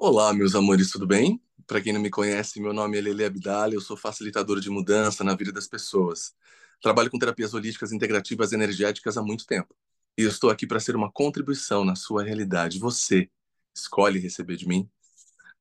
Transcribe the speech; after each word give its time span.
Olá, 0.00 0.32
meus 0.32 0.54
amores, 0.54 0.90
tudo 0.92 1.08
bem? 1.08 1.42
Para 1.66 1.80
quem 1.80 1.92
não 1.92 2.00
me 2.00 2.08
conhece, 2.08 2.60
meu 2.60 2.72
nome 2.72 2.96
é 2.96 3.00
Lele 3.00 3.24
Abdala, 3.24 3.74
eu 3.74 3.80
sou 3.80 3.96
facilitador 3.96 4.60
de 4.60 4.70
mudança 4.70 5.24
na 5.24 5.34
vida 5.34 5.50
das 5.50 5.66
pessoas. 5.66 6.32
Trabalho 6.80 7.10
com 7.10 7.18
terapias 7.18 7.52
holísticas 7.52 7.90
integrativas 7.90 8.52
energéticas 8.52 9.16
há 9.16 9.22
muito 9.22 9.44
tempo. 9.44 9.74
E 10.16 10.22
eu 10.22 10.28
estou 10.28 10.50
aqui 10.50 10.68
para 10.68 10.78
ser 10.78 10.94
uma 10.94 11.10
contribuição 11.10 11.84
na 11.84 11.96
sua 11.96 12.22
realidade. 12.22 12.78
Você 12.78 13.28
escolhe 13.74 14.20
receber 14.20 14.54
de 14.56 14.68
mim? 14.68 14.88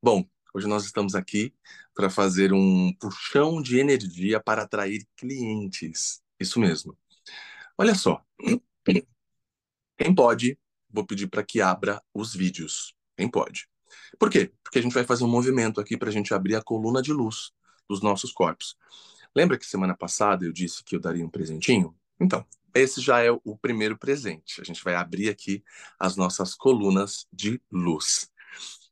Bom, 0.01 0.23
hoje 0.53 0.67
nós 0.67 0.85
estamos 0.85 1.15
aqui 1.15 1.51
para 1.95 2.07
fazer 2.07 2.53
um 2.53 2.93
puxão 2.99 3.59
de 3.59 3.79
energia 3.79 4.39
para 4.39 4.61
atrair 4.61 5.03
clientes. 5.15 6.21
Isso 6.39 6.59
mesmo. 6.59 6.95
Olha 7.75 7.95
só. 7.95 8.23
Quem 9.97 10.13
pode, 10.13 10.59
vou 10.91 11.05
pedir 11.07 11.25
para 11.25 11.43
que 11.43 11.59
abra 11.59 11.99
os 12.13 12.35
vídeos. 12.35 12.95
Quem 13.15 13.27
pode? 13.27 13.67
Por 14.19 14.29
quê? 14.29 14.51
Porque 14.63 14.79
a 14.79 14.81
gente 14.81 14.93
vai 14.93 15.03
fazer 15.03 15.23
um 15.23 15.29
movimento 15.29 15.79
aqui 15.79 15.97
para 15.97 16.09
a 16.09 16.11
gente 16.11 16.33
abrir 16.33 16.55
a 16.55 16.61
coluna 16.61 17.01
de 17.01 17.13
luz 17.13 17.51
dos 17.87 18.01
nossos 18.01 18.31
corpos. 18.31 18.75
Lembra 19.35 19.57
que 19.57 19.65
semana 19.65 19.95
passada 19.95 20.45
eu 20.45 20.51
disse 20.51 20.83
que 20.83 20.95
eu 20.95 20.99
daria 20.99 21.25
um 21.25 21.29
presentinho? 21.29 21.95
Então, 22.19 22.45
esse 22.73 23.01
já 23.01 23.23
é 23.23 23.31
o 23.31 23.57
primeiro 23.57 23.97
presente. 23.97 24.61
A 24.61 24.63
gente 24.63 24.83
vai 24.83 24.95
abrir 24.95 25.29
aqui 25.29 25.63
as 25.99 26.15
nossas 26.15 26.53
colunas 26.53 27.27
de 27.31 27.61
luz. 27.71 28.29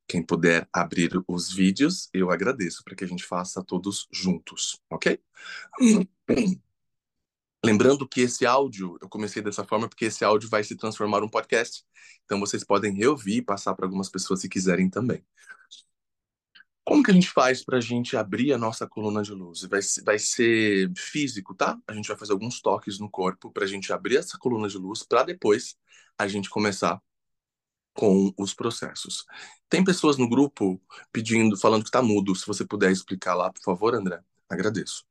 Quem 0.08 0.24
puder 0.24 0.68
abrir 0.72 1.12
os 1.28 1.52
vídeos, 1.52 2.10
eu 2.14 2.30
agradeço 2.30 2.84
para 2.84 2.96
que 2.96 3.04
a 3.04 3.08
gente 3.08 3.24
faça 3.24 3.64
todos 3.64 4.08
juntos, 4.12 4.80
ok? 4.90 5.20
Lembrando 7.66 8.08
que 8.08 8.22
esse 8.22 8.46
áudio, 8.46 8.96
eu 9.02 9.10
comecei 9.10 9.42
dessa 9.42 9.64
forma 9.64 9.90
porque 9.90 10.06
esse 10.06 10.24
áudio 10.24 10.48
vai 10.48 10.64
se 10.64 10.76
transformar 10.76 11.20
em 11.20 11.24
um 11.24 11.30
podcast. 11.30 11.84
Então 12.24 12.40
vocês 12.40 12.64
podem 12.64 12.94
reouvir 12.94 13.38
e 13.38 13.42
passar 13.42 13.74
para 13.74 13.88
algumas 13.88 14.08
pessoas 14.08 14.42
se 14.42 14.48
quiserem 14.48 14.88
também. 14.88 15.26
Como 16.84 17.02
que 17.02 17.10
a 17.10 17.14
gente 17.16 17.28
faz 17.28 17.66
para 17.66 17.80
a 17.80 17.82
gente 17.82 18.16
abrir 18.16 18.54
a 18.54 18.58
nossa 18.60 18.88
coluna 18.88 19.24
de 19.24 19.32
luz? 19.32 19.64
Vai, 19.64 19.80
vai 20.04 20.20
ser 20.20 20.92
físico, 20.96 21.56
tá? 21.56 21.76
A 21.88 21.94
gente 21.94 22.08
vai 22.08 22.16
fazer 22.16 22.34
alguns 22.34 22.62
toques 22.62 23.00
no 23.00 23.10
corpo 23.10 23.52
para 23.52 23.64
a 23.64 23.68
gente 23.68 23.92
abrir 23.92 24.18
essa 24.18 24.38
coluna 24.38 24.68
de 24.68 24.78
luz 24.78 25.02
para 25.02 25.24
depois 25.24 25.76
a 26.20 26.28
gente 26.28 26.52
começar 26.52 27.02
com 27.96 28.32
os 28.38 28.54
processos. 28.54 29.26
Tem 29.68 29.84
pessoas 29.84 30.18
no 30.18 30.30
grupo 30.30 30.80
pedindo, 31.12 31.58
falando 31.58 31.82
que 31.82 31.90
está 31.90 32.04
mudo. 32.04 32.36
Se 32.36 32.46
você 32.46 32.64
puder 32.64 32.92
explicar 32.92 33.34
lá, 33.34 33.52
por 33.52 33.64
favor, 33.64 33.96
André, 33.96 34.22
agradeço. 34.48 35.04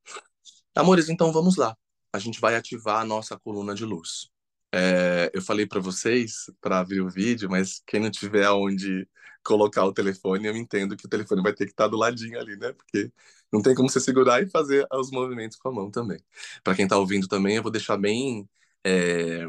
Amores, 0.77 1.09
então 1.09 1.33
vamos 1.33 1.57
lá 1.57 1.77
a 2.15 2.19
gente 2.21 2.41
vai 2.41 2.55
ativar 2.55 3.01
a 3.01 3.05
nossa 3.05 3.37
coluna 3.37 3.75
de 3.75 3.85
luz. 3.85 4.31
É, 4.73 5.33
eu 5.35 5.43
falei 5.43 5.67
para 5.67 5.81
vocês 5.81 6.49
para 6.61 6.79
abrir 6.79 7.01
o 7.01 7.11
vídeo, 7.11 7.51
mas 7.51 7.83
quem 7.85 8.01
não 8.01 8.11
tiver 8.11 8.49
onde 8.51 9.09
colocar 9.43 9.85
o 9.85 9.93
telefone, 9.93 10.47
eu 10.47 10.57
entendo 10.57 10.97
que 10.97 11.07
o 11.07 11.09
telefone 11.09 11.43
vai 11.43 11.53
ter 11.53 11.67
que 11.67 11.73
estar 11.73 11.85
tá 11.85 11.89
do 11.91 11.97
ladinho 11.97 12.39
ali, 12.39 12.57
né? 12.57 12.73
Porque 12.73 13.13
não 13.53 13.61
tem 13.61 13.75
como 13.75 13.91
você 13.91 13.99
segurar 14.01 14.41
e 14.43 14.49
fazer 14.49 14.87
os 14.93 15.11
movimentos 15.11 15.57
com 15.57 15.69
a 15.69 15.73
mão 15.73 15.91
também. 15.91 16.19
Para 16.63 16.77
quem 16.77 16.85
está 16.85 16.97
ouvindo 16.97 17.27
também, 17.27 17.57
eu 17.57 17.63
vou 17.63 17.73
deixar 17.73 17.97
bem 17.97 18.49
é, 18.85 19.45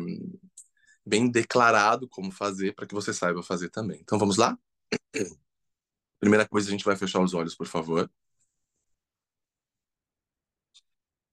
bem 1.05 1.29
declarado 1.29 2.07
como 2.09 2.31
fazer 2.31 2.73
para 2.73 2.87
que 2.87 2.95
você 2.95 3.13
saiba 3.13 3.43
fazer 3.43 3.69
também. 3.69 3.99
Então 4.01 4.17
vamos 4.17 4.37
lá? 4.37 4.57
Primeira 6.19 6.47
coisa, 6.47 6.67
a 6.69 6.71
gente 6.71 6.85
vai 6.85 6.95
fechar 6.95 7.21
os 7.21 7.33
olhos, 7.33 7.55
por 7.55 7.67
favor. 7.67 8.09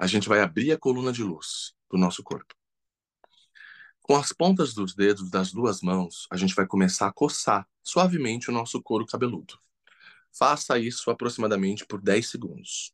A 0.03 0.07
gente 0.09 0.29
vai 0.29 0.41
abrir 0.41 0.73
a 0.73 0.77
coluna 0.77 1.13
de 1.13 1.23
luz 1.23 1.77
do 1.89 1.97
nosso 1.97 2.25
corpo. 2.25 2.57
Com 4.03 4.17
as 4.17 4.33
pontas 4.33 4.75
dos 4.75 4.97
dedos 4.97 5.31
das 5.31 5.53
duas 5.53 5.81
mãos, 5.81 6.27
a 6.29 6.37
gente 6.37 6.57
vai 6.57 6.67
começar 6.67 7.07
a 7.07 7.13
coçar 7.13 7.69
suavemente 7.85 8.51
o 8.51 8.53
nosso 8.53 8.83
couro 8.83 9.07
cabeludo. 9.07 9.61
Faça 10.37 10.77
isso 10.77 11.09
aproximadamente 11.09 11.87
por 11.87 12.03
10 12.03 12.29
segundos. 12.29 12.93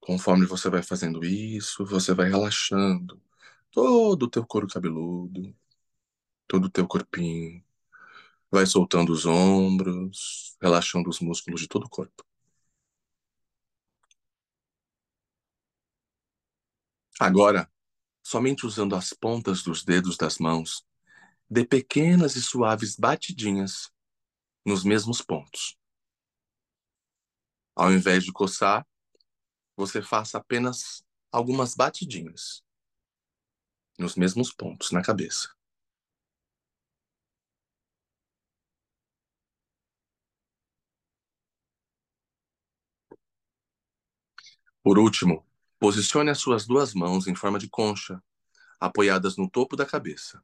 Conforme 0.00 0.46
você 0.46 0.68
vai 0.68 0.82
fazendo 0.82 1.24
isso, 1.24 1.86
você 1.86 2.12
vai 2.12 2.28
relaxando 2.28 3.22
todo 3.70 4.24
o 4.24 4.28
teu 4.28 4.44
couro 4.44 4.66
cabeludo, 4.66 5.54
todo 6.48 6.64
o 6.64 6.70
teu 6.70 6.88
corpinho. 6.88 7.64
Vai 8.50 8.66
soltando 8.66 9.12
os 9.12 9.26
ombros, 9.26 10.56
relaxando 10.60 11.08
os 11.08 11.20
músculos 11.20 11.60
de 11.60 11.68
todo 11.68 11.84
o 11.84 11.88
corpo. 11.88 12.24
Agora, 17.18 17.70
somente 18.22 18.66
usando 18.66 18.96
as 18.96 19.12
pontas 19.12 19.62
dos 19.62 19.84
dedos 19.84 20.16
das 20.16 20.38
mãos, 20.38 20.84
dê 21.50 21.64
pequenas 21.64 22.36
e 22.36 22.42
suaves 22.42 22.96
batidinhas 22.96 23.90
nos 24.66 24.84
mesmos 24.84 25.22
pontos. 25.22 25.78
Ao 27.76 27.92
invés 27.92 28.24
de 28.24 28.32
coçar, 28.32 28.86
você 29.76 30.02
faça 30.02 30.38
apenas 30.38 31.04
algumas 31.32 31.74
batidinhas 31.74 32.64
nos 33.98 34.14
mesmos 34.14 34.52
pontos 34.52 34.92
na 34.92 35.02
cabeça. 35.02 35.48
Por 44.84 44.98
último, 44.98 45.44
Posicione 45.84 46.30
as 46.30 46.38
suas 46.38 46.64
duas 46.66 46.94
mãos 46.94 47.26
em 47.26 47.34
forma 47.34 47.58
de 47.58 47.68
concha, 47.68 48.18
apoiadas 48.80 49.36
no 49.36 49.50
topo 49.50 49.76
da 49.76 49.84
cabeça, 49.84 50.42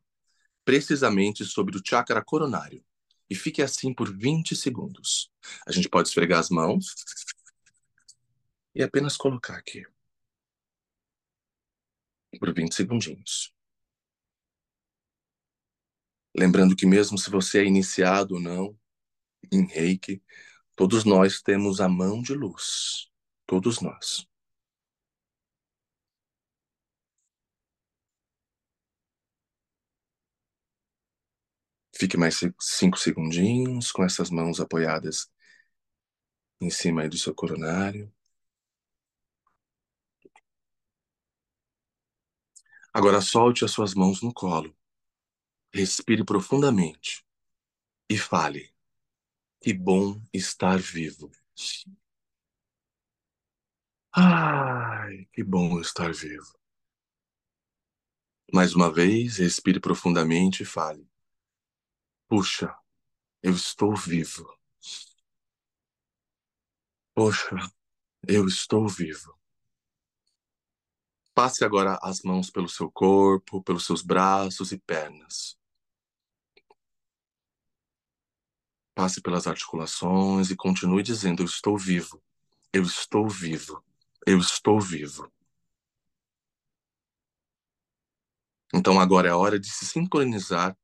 precisamente 0.67 1.47
sobre 1.47 1.79
o 1.79 1.83
chakra 1.83 2.23
coronário, 2.23 2.85
e 3.31 3.35
fique 3.35 3.63
assim 3.63 3.95
por 3.95 4.15
20 4.15 4.55
segundos. 4.55 5.33
A 5.67 5.73
gente 5.73 5.89
pode 5.89 6.09
esfregar 6.09 6.41
as 6.41 6.51
mãos 6.51 6.95
e 8.75 8.83
apenas 8.83 9.17
colocar 9.17 9.57
aqui. 9.57 9.83
Por 12.39 12.53
20 12.53 12.75
segundinhos. 12.75 13.51
Lembrando 16.37 16.77
que 16.77 16.85
mesmo 16.85 17.17
se 17.17 17.31
você 17.31 17.61
é 17.61 17.65
iniciado 17.65 18.35
ou 18.35 18.41
não 18.43 18.79
em 19.51 19.67
reiki, 19.67 20.23
todos 20.77 21.07
nós 21.07 21.41
temos 21.41 21.81
a 21.81 21.89
mão 21.89 22.21
de 22.21 22.35
luz. 22.35 23.11
Todos 23.47 23.81
nós. 23.81 24.29
Fique 32.01 32.17
mais 32.17 32.41
cinco 32.59 32.99
segundinhos 32.99 33.93
com 33.93 34.03
essas 34.03 34.31
mãos 34.31 34.59
apoiadas 34.59 35.31
em 36.59 36.71
cima 36.71 37.07
do 37.07 37.19
seu 37.19 37.35
coronário. 37.35 38.11
Agora 42.91 43.21
solte 43.21 43.67
as 43.67 43.71
suas 43.71 43.95
mãos 43.95 44.23
no 44.23 44.33
colo. 44.33 44.75
Respire 45.75 46.25
profundamente 46.25 47.23
e 48.09 48.17
fale. 48.17 48.73
Que 49.61 49.75
bom 49.75 50.23
estar 50.33 50.79
vivo. 50.79 51.31
Ai, 54.17 55.29
que 55.35 55.45
bom 55.45 55.79
estar 55.83 56.15
vivo. 56.15 56.59
Mais 58.55 58.77
uma 58.77 58.91
vez, 58.91 59.39
respire 59.39 59.81
profundamente 59.81 60.63
e 60.63 60.67
fale. 60.67 61.10
Puxa, 62.31 62.73
eu 63.43 63.53
estou 63.53 63.97
vivo. 63.97 64.47
Poxa, 67.13 67.57
eu 68.29 68.47
estou 68.47 68.87
vivo. 68.89 69.37
Passe 71.35 71.65
agora 71.65 71.99
as 72.01 72.23
mãos 72.23 72.49
pelo 72.49 72.69
seu 72.69 72.89
corpo, 72.89 73.61
pelos 73.65 73.85
seus 73.85 74.03
braços 74.03 74.71
e 74.71 74.79
pernas. 74.79 75.59
Passe 78.95 79.21
pelas 79.21 79.49
articulações 79.49 80.53
e 80.53 80.57
continue 80.57 81.03
dizendo: 81.03 81.43
Eu 81.43 81.47
estou 81.47 81.77
vivo. 81.77 82.23
Eu 82.73 82.85
estou 82.85 83.29
vivo. 83.29 83.83
Eu 84.25 84.39
estou 84.39 84.81
vivo. 84.81 85.29
Então 88.73 89.01
agora 89.01 89.27
é 89.27 89.33
a 89.33 89.37
hora 89.37 89.59
de 89.59 89.69
se 89.69 89.85
sincronizar 89.85 90.79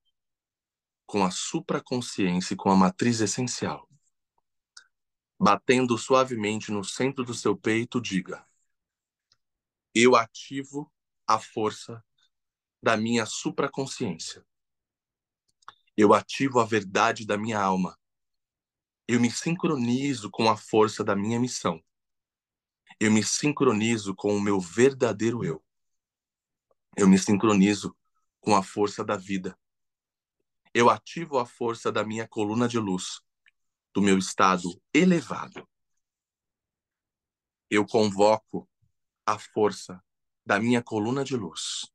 com 1.06 1.24
a 1.24 1.30
supraconsciência 1.30 2.54
e 2.54 2.56
com 2.56 2.70
a 2.70 2.76
matriz 2.76 3.20
essencial. 3.20 3.88
Batendo 5.38 5.96
suavemente 5.96 6.72
no 6.72 6.82
centro 6.82 7.24
do 7.24 7.32
seu 7.32 7.56
peito, 7.56 8.00
diga: 8.00 8.44
Eu 9.94 10.16
ativo 10.16 10.92
a 11.26 11.38
força 11.38 12.04
da 12.82 12.96
minha 12.96 13.24
supraconsciência. 13.24 14.44
Eu 15.96 16.12
ativo 16.12 16.60
a 16.60 16.64
verdade 16.64 17.24
da 17.24 17.38
minha 17.38 17.60
alma. 17.60 17.96
Eu 19.08 19.20
me 19.20 19.30
sincronizo 19.30 20.30
com 20.30 20.50
a 20.50 20.56
força 20.56 21.04
da 21.04 21.14
minha 21.14 21.38
missão. 21.38 21.82
Eu 22.98 23.12
me 23.12 23.22
sincronizo 23.22 24.14
com 24.14 24.34
o 24.34 24.40
meu 24.40 24.58
verdadeiro 24.58 25.44
eu. 25.44 25.62
Eu 26.96 27.06
me 27.06 27.18
sincronizo 27.18 27.96
com 28.40 28.56
a 28.56 28.62
força 28.62 29.04
da 29.04 29.16
vida 29.16 29.56
eu 30.78 30.90
ativo 30.90 31.38
a 31.38 31.46
força 31.46 31.90
da 31.90 32.04
minha 32.04 32.28
coluna 32.28 32.68
de 32.68 32.78
luz 32.78 33.22
do 33.94 34.02
meu 34.02 34.18
estado 34.18 34.78
elevado. 34.92 35.66
Eu 37.70 37.86
convoco 37.86 38.68
a 39.24 39.38
força 39.38 40.04
da 40.44 40.60
minha 40.60 40.82
coluna 40.82 41.24
de 41.24 41.34
luz. 41.34 41.90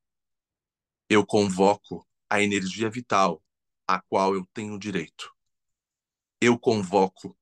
Eu 1.07 1.23
convoco 1.23 2.09
a 2.27 2.41
energia 2.41 2.89
vital 2.89 3.39
a 3.87 4.01
qual 4.01 4.33
eu 4.33 4.47
tenho 4.51 4.79
direito. 4.79 5.31
Eu 6.41 6.57
convoco 6.57 7.37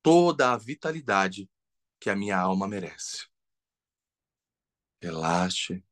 toda 0.00 0.52
a 0.52 0.56
vitalidade 0.56 1.50
que 1.98 2.08
a 2.08 2.14
minha 2.14 2.38
alma 2.38 2.68
merece. 2.68 3.26
Relaxe, 5.02 5.84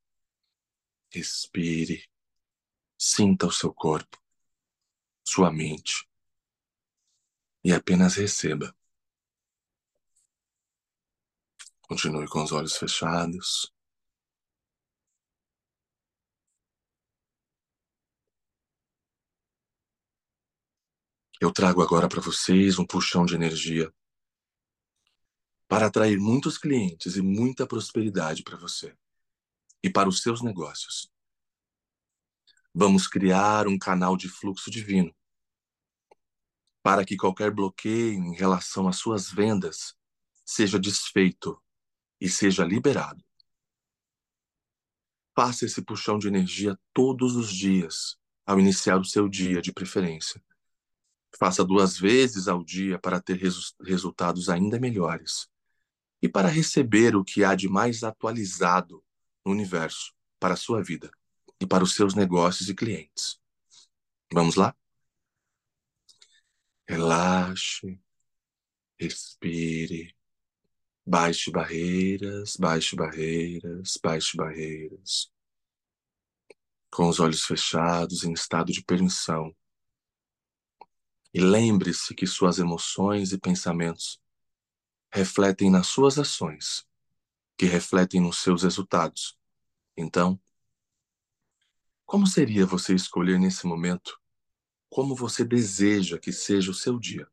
respire, 1.12 2.08
sinta 2.96 3.48
o 3.48 3.52
seu 3.52 3.74
corpo, 3.74 4.19
sua 5.32 5.52
mente 5.52 6.08
e 7.62 7.72
apenas 7.72 8.16
receba. 8.16 8.76
Continue 11.82 12.26
com 12.26 12.42
os 12.42 12.50
olhos 12.50 12.76
fechados. 12.76 13.72
Eu 21.40 21.52
trago 21.52 21.80
agora 21.80 22.08
para 22.08 22.20
vocês 22.20 22.80
um 22.80 22.84
puxão 22.84 23.24
de 23.24 23.36
energia 23.36 23.94
para 25.68 25.86
atrair 25.86 26.18
muitos 26.18 26.58
clientes 26.58 27.14
e 27.14 27.22
muita 27.22 27.68
prosperidade 27.68 28.42
para 28.42 28.56
você 28.56 28.98
e 29.80 29.88
para 29.88 30.08
os 30.08 30.22
seus 30.22 30.42
negócios. 30.42 31.08
Vamos 32.74 33.06
criar 33.06 33.68
um 33.68 33.78
canal 33.78 34.16
de 34.16 34.28
fluxo 34.28 34.68
divino 34.72 35.14
para 36.82 37.04
que 37.04 37.16
qualquer 37.16 37.50
bloqueio 37.50 38.14
em 38.14 38.34
relação 38.34 38.88
às 38.88 38.96
suas 38.96 39.30
vendas 39.30 39.94
seja 40.44 40.78
desfeito 40.78 41.60
e 42.20 42.28
seja 42.28 42.64
liberado. 42.64 43.24
Faça 45.34 45.64
esse 45.64 45.82
puxão 45.82 46.18
de 46.18 46.28
energia 46.28 46.78
todos 46.92 47.36
os 47.36 47.52
dias, 47.52 48.18
ao 48.44 48.58
iniciar 48.58 48.98
o 48.98 49.04
seu 49.04 49.28
dia, 49.28 49.62
de 49.62 49.72
preferência. 49.72 50.42
Faça 51.38 51.64
duas 51.64 51.98
vezes 51.98 52.48
ao 52.48 52.64
dia 52.64 52.98
para 52.98 53.20
ter 53.20 53.36
resu 53.36 53.74
resultados 53.80 54.48
ainda 54.48 54.78
melhores 54.80 55.48
e 56.20 56.28
para 56.28 56.48
receber 56.48 57.14
o 57.16 57.24
que 57.24 57.44
há 57.44 57.54
de 57.54 57.68
mais 57.68 58.02
atualizado 58.02 59.02
no 59.44 59.52
universo 59.52 60.12
para 60.38 60.54
a 60.54 60.56
sua 60.56 60.82
vida 60.82 61.10
e 61.60 61.66
para 61.66 61.84
os 61.84 61.94
seus 61.94 62.14
negócios 62.14 62.68
e 62.68 62.74
clientes. 62.74 63.40
Vamos 64.32 64.56
lá? 64.56 64.74
Relaxe, 66.90 68.00
respire, 68.98 70.12
baixe 71.06 71.48
barreiras, 71.48 72.56
baixe 72.56 72.96
barreiras, 72.96 73.96
baixe 74.02 74.36
barreiras. 74.36 75.32
Com 76.90 77.08
os 77.08 77.20
olhos 77.20 77.44
fechados 77.44 78.24
em 78.24 78.32
estado 78.32 78.72
de 78.72 78.82
permissão, 78.82 79.54
e 81.32 81.40
lembre-se 81.40 82.12
que 82.12 82.26
suas 82.26 82.58
emoções 82.58 83.30
e 83.30 83.38
pensamentos 83.38 84.20
refletem 85.12 85.70
nas 85.70 85.86
suas 85.86 86.18
ações, 86.18 86.84
que 87.56 87.66
refletem 87.66 88.20
nos 88.20 88.38
seus 88.42 88.64
resultados. 88.64 89.38
Então, 89.96 90.40
como 92.04 92.26
seria 92.26 92.66
você 92.66 92.96
escolher 92.96 93.38
nesse 93.38 93.64
momento 93.64 94.20
como 94.90 95.14
você 95.14 95.44
deseja 95.44 96.18
que 96.18 96.32
seja 96.32 96.72
o 96.72 96.74
seu 96.74 96.98
dia? 96.98 97.30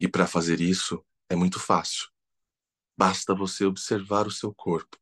E 0.00 0.08
para 0.08 0.26
fazer 0.26 0.60
isso 0.60 1.04
é 1.28 1.36
muito 1.36 1.60
fácil. 1.60 2.10
Basta 2.98 3.34
você 3.34 3.64
observar 3.64 4.26
o 4.26 4.30
seu 4.32 4.52
corpo. 4.52 4.98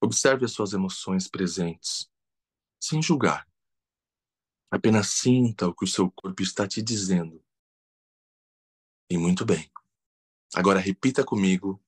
Observe 0.00 0.44
as 0.44 0.52
suas 0.52 0.74
emoções 0.74 1.26
presentes, 1.26 2.08
sem 2.78 3.02
julgar. 3.02 3.48
Apenas 4.70 5.08
sinta 5.08 5.66
o 5.66 5.74
que 5.74 5.84
o 5.84 5.88
seu 5.88 6.10
corpo 6.10 6.42
está 6.42 6.68
te 6.68 6.82
dizendo. 6.82 7.42
E 9.10 9.16
muito 9.16 9.44
bem. 9.44 9.70
Agora 10.54 10.78
repita 10.78 11.24
comigo, 11.24 11.82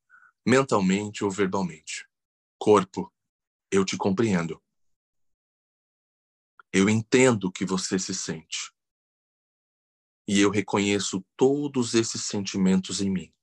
mentalmente 0.46 1.22
ou 1.22 1.30
verbalmente. 1.30 2.08
Corpo, 2.58 3.12
eu 3.70 3.84
te 3.84 3.96
compreendo. 3.96 4.60
Eu 6.72 6.88
entendo 6.88 7.44
o 7.44 7.52
que 7.52 7.64
você 7.64 7.98
se 7.98 8.14
sente. 8.14 8.72
E 10.26 10.40
eu 10.40 10.50
reconheço 10.50 11.24
todos 11.36 11.94
esses 11.94 12.24
sentimentos 12.24 13.00
em 13.00 13.10
mim. 13.10 13.34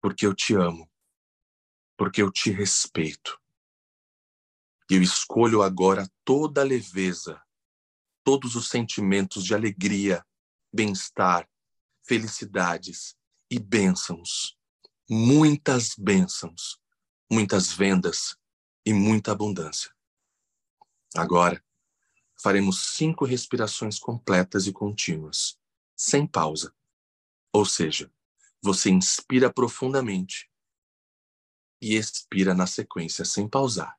Porque 0.00 0.26
eu 0.26 0.34
te 0.34 0.54
amo. 0.54 0.90
Porque 1.96 2.22
eu 2.22 2.30
te 2.30 2.50
respeito. 2.50 3.40
E 4.90 4.94
eu 4.94 5.02
escolho 5.02 5.62
agora 5.62 6.10
toda 6.24 6.60
a 6.60 6.64
leveza 6.64 7.42
todos 8.26 8.56
os 8.56 8.68
sentimentos 8.68 9.44
de 9.44 9.54
alegria, 9.54 10.26
bem-estar, 10.74 11.48
felicidades 12.02 13.14
e 13.48 13.56
bênçãos. 13.56 14.58
Muitas 15.08 15.94
bênçãos, 15.96 16.76
muitas 17.30 17.72
vendas 17.72 18.36
e 18.84 18.92
muita 18.92 19.30
abundância. 19.30 19.95
Agora, 21.14 21.62
faremos 22.42 22.94
cinco 22.94 23.24
respirações 23.24 23.98
completas 23.98 24.66
e 24.66 24.72
contínuas, 24.72 25.58
sem 25.96 26.26
pausa. 26.26 26.74
Ou 27.52 27.64
seja, 27.64 28.12
você 28.62 28.90
inspira 28.90 29.52
profundamente 29.52 30.50
e 31.80 31.94
expira 31.94 32.54
na 32.54 32.66
sequência 32.66 33.24
sem 33.24 33.48
pausar. 33.48 33.98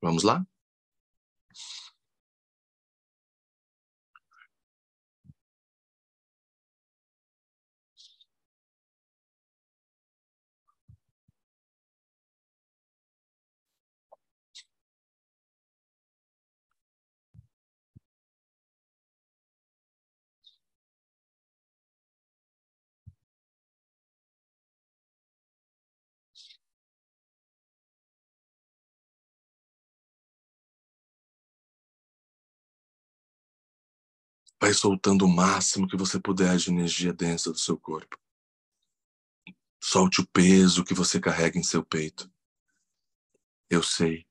Vamos 0.00 0.22
lá? 0.22 0.46
Vai 34.60 34.72
soltando 34.72 35.26
o 35.26 35.28
máximo 35.28 35.86
que 35.86 35.96
você 35.96 36.18
puder 36.18 36.56
de 36.56 36.70
energia 36.70 37.12
densa 37.12 37.52
do 37.52 37.58
seu 37.58 37.78
corpo. 37.78 38.18
Solte 39.82 40.20
o 40.20 40.26
peso 40.26 40.84
que 40.84 40.94
você 40.94 41.20
carrega 41.20 41.58
em 41.58 41.62
seu 41.62 41.84
peito. 41.84 42.30
Eu 43.68 43.82
sei. 43.82 44.26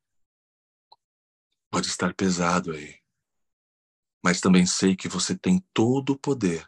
Pode 1.69 1.87
estar 1.87 2.13
pesado 2.15 2.71
aí. 2.71 2.99
Mas 4.23 4.41
também 4.41 4.65
sei 4.65 4.95
que 4.95 5.07
você 5.07 5.37
tem 5.37 5.63
todo 5.71 6.13
o 6.13 6.19
poder 6.19 6.67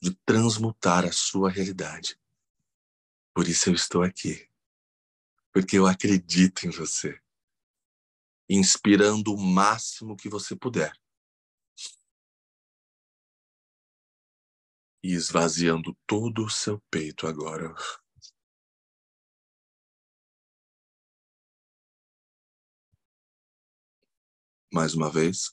de 0.00 0.14
transmutar 0.24 1.04
a 1.04 1.12
sua 1.12 1.50
realidade. 1.50 2.16
Por 3.34 3.48
isso 3.48 3.68
eu 3.68 3.74
estou 3.74 4.02
aqui. 4.02 4.48
Porque 5.52 5.76
eu 5.76 5.86
acredito 5.86 6.66
em 6.66 6.70
você. 6.70 7.20
Inspirando 8.48 9.34
o 9.34 9.40
máximo 9.40 10.16
que 10.16 10.28
você 10.28 10.54
puder 10.54 11.01
e 15.02 15.12
esvaziando 15.12 15.96
todo 16.06 16.44
o 16.44 16.50
seu 16.50 16.80
peito 16.90 17.26
agora. 17.26 17.74
Mais 24.72 24.94
uma 24.94 25.10
vez. 25.10 25.52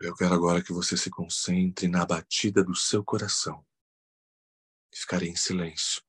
Eu 0.00 0.14
quero 0.16 0.34
agora 0.34 0.62
que 0.62 0.72
você 0.72 0.96
se 0.96 1.10
concentre 1.10 1.86
na 1.86 2.04
batida 2.04 2.64
do 2.64 2.74
seu 2.74 3.04
coração. 3.04 3.64
Ficarei 4.92 5.28
em 5.28 5.36
silêncio 5.36 6.02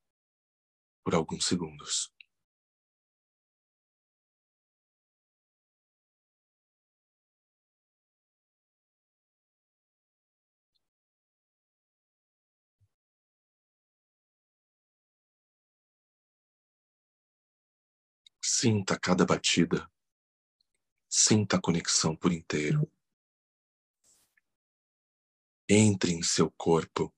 por 1.03 1.13
alguns 1.13 1.45
segundos. 1.45 2.11
Sinta 18.61 18.95
cada 18.95 19.25
batida 19.25 19.91
Sinta 21.09 21.57
a 21.57 21.59
conexão 21.59 22.15
por 22.15 22.31
inteiro. 22.31 22.87
Entre 25.67 26.11
em 26.11 26.21
seu 26.21 26.51
corpo, 26.51 27.11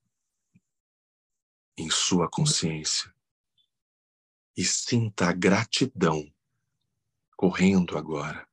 em 1.75 1.89
sua 1.89 2.29
consciência, 2.29 3.13
e 4.55 4.63
sinta 4.63 5.27
a 5.27 5.33
gratidão 5.33 6.33
correndo 7.35 7.97
agora 7.97 8.47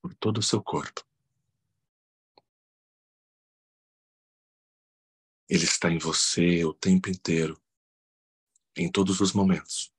por 0.00 0.14
todo 0.14 0.38
o 0.38 0.42
seu 0.42 0.62
corpo. 0.62 1.06
Ele 5.46 5.64
está 5.64 5.90
em 5.90 5.98
você 5.98 6.64
o 6.64 6.72
tempo 6.72 7.10
inteiro, 7.10 7.60
em 8.74 8.90
todos 8.90 9.20
os 9.20 9.34
momentos. 9.34 9.92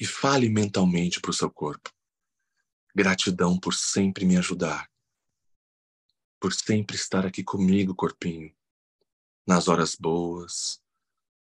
E 0.00 0.06
fale 0.06 0.48
mentalmente 0.48 1.20
para 1.20 1.30
o 1.30 1.34
seu 1.34 1.50
corpo. 1.50 1.92
Gratidão 2.96 3.60
por 3.60 3.74
sempre 3.74 4.24
me 4.24 4.38
ajudar, 4.38 4.90
por 6.40 6.54
sempre 6.54 6.96
estar 6.96 7.26
aqui 7.26 7.44
comigo, 7.44 7.94
corpinho, 7.94 8.50
nas 9.46 9.68
horas 9.68 9.94
boas 9.94 10.82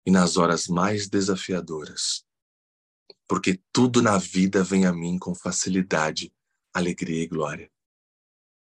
e 0.06 0.10
nas 0.10 0.38
horas 0.38 0.66
mais 0.66 1.08
desafiadoras. 1.08 2.24
Porque 3.28 3.60
tudo 3.70 4.00
na 4.00 4.16
vida 4.16 4.64
vem 4.64 4.86
a 4.86 4.92
mim 4.92 5.18
com 5.18 5.34
facilidade, 5.34 6.34
alegria 6.72 7.22
e 7.22 7.26
glória. 7.26 7.70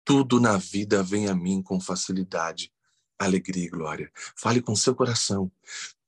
Tudo 0.03 0.39
na 0.41 0.57
vida 0.57 1.01
vem 1.01 1.29
a 1.29 1.35
mim 1.35 1.63
com 1.63 1.79
facilidade, 1.79 2.73
alegria 3.17 3.65
e 3.65 3.69
glória. 3.69 4.11
Fale 4.35 4.61
com 4.61 4.75
seu 4.75 4.93
coração. 4.93 5.49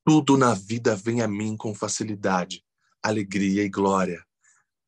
Tudo 0.03 0.35
na 0.35 0.53
vida 0.53 0.95
vem 0.95 1.21
a 1.21 1.27
mim 1.27 1.55
com 1.55 1.73
facilidade, 1.73 2.65
alegria 3.03 3.63
e 3.63 3.69
glória. 3.69 4.25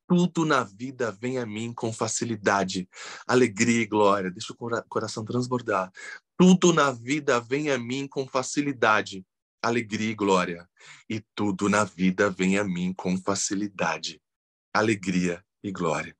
Tudo 0.07 0.45
na 0.45 0.63
vida 0.63 1.11
vem 1.11 1.37
a 1.37 1.45
mim 1.45 1.73
com 1.73 1.91
facilidade, 1.91 2.87
alegria 3.27 3.81
e 3.81 3.85
glória. 3.85 4.31
Deixa 4.31 4.53
o 4.53 4.83
coração 4.87 5.25
transbordar. 5.25 5.91
Tudo 6.37 6.71
na 6.71 6.91
vida 6.91 7.39
vem 7.39 7.71
a 7.71 7.77
mim 7.77 8.07
com 8.07 8.27
facilidade, 8.27 9.25
alegria 9.61 10.11
e 10.11 10.15
glória. 10.15 10.69
E 11.09 11.21
tudo 11.33 11.67
na 11.67 11.83
vida 11.83 12.29
vem 12.29 12.57
a 12.57 12.63
mim 12.63 12.93
com 12.93 13.17
facilidade, 13.17 14.21
alegria 14.71 15.43
e 15.63 15.71
glória. 15.71 16.15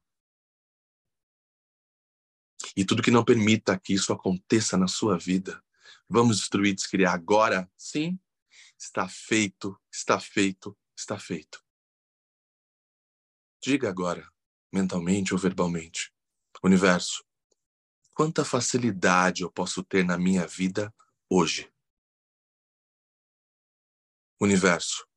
E 2.75 2.83
tudo 2.83 3.03
que 3.03 3.11
não 3.11 3.23
permita 3.23 3.79
que 3.79 3.93
isso 3.93 4.11
aconteça 4.11 4.77
na 4.77 4.87
sua 4.87 5.17
vida, 5.17 5.63
vamos 6.09 6.39
destruir, 6.39 6.73
descriar 6.73 7.13
agora, 7.13 7.69
sim, 7.77 8.19
está 8.77 9.07
feito, 9.07 9.79
está 9.91 10.19
feito, 10.19 10.77
está 10.97 11.17
feito. 11.17 11.64
Diga 13.67 13.89
agora, 13.89 14.31
mentalmente 14.71 15.33
ou 15.33 15.39
verbalmente, 15.39 16.13
universo, 16.63 17.25
quanta 18.13 18.45
facilidade 18.45 19.41
eu 19.41 19.51
posso 19.51 19.83
ter 19.83 20.05
na 20.05 20.19
minha 20.19 20.45
vida 20.45 20.93
hoje? 21.27 21.67
Universo, 24.39 25.07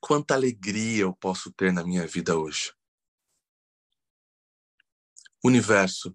quanta 0.00 0.34
alegria 0.34 1.02
eu 1.02 1.14
posso 1.14 1.52
ter 1.52 1.72
na 1.72 1.84
minha 1.84 2.04
vida 2.08 2.36
hoje? 2.36 2.74
Universo, 5.44 6.12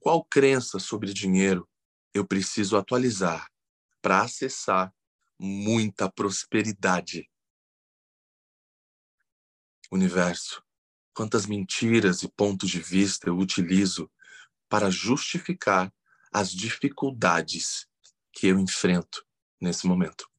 qual 0.00 0.24
crença 0.24 0.78
sobre 0.78 1.12
dinheiro 1.12 1.68
eu 2.14 2.26
preciso 2.26 2.74
atualizar 2.74 3.52
para 4.00 4.22
acessar 4.22 4.94
muita 5.38 6.10
prosperidade? 6.10 7.30
Universo, 9.92 10.65
quantas 11.16 11.46
mentiras 11.46 12.22
e 12.22 12.28
pontos 12.28 12.68
de 12.68 12.78
vista 12.78 13.30
eu 13.30 13.38
utilizo 13.38 14.10
para 14.68 14.90
justificar 14.90 15.90
as 16.30 16.50
dificuldades 16.50 17.88
que 18.30 18.48
eu 18.48 18.58
enfrento 18.58 19.26
nesse 19.58 19.86
momento? 19.86 20.30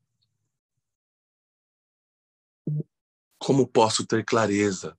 Como 3.39 3.67
posso 3.67 4.05
ter 4.05 4.23
clareza 4.23 4.95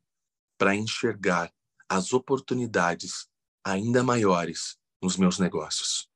para 0.59 0.75
enxergar 0.75 1.55
as 1.89 2.13
oportunidades 2.13 3.29
ainda 3.63 4.03
maiores 4.03 4.77
nos 5.01 5.17
meus 5.17 5.39
negócios. 5.39 6.11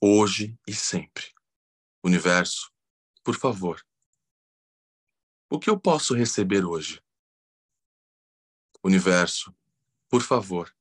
Hoje 0.00 0.58
e 0.66 0.74
sempre. 0.74 1.32
Universo, 2.02 2.72
por 3.22 3.36
favor, 3.36 3.80
o 5.54 5.58
que 5.60 5.70
eu 5.70 5.78
posso 5.78 6.14
receber 6.14 6.64
hoje? 6.64 7.00
Universo, 8.82 9.54
por 10.10 10.20
favor, 10.20 10.76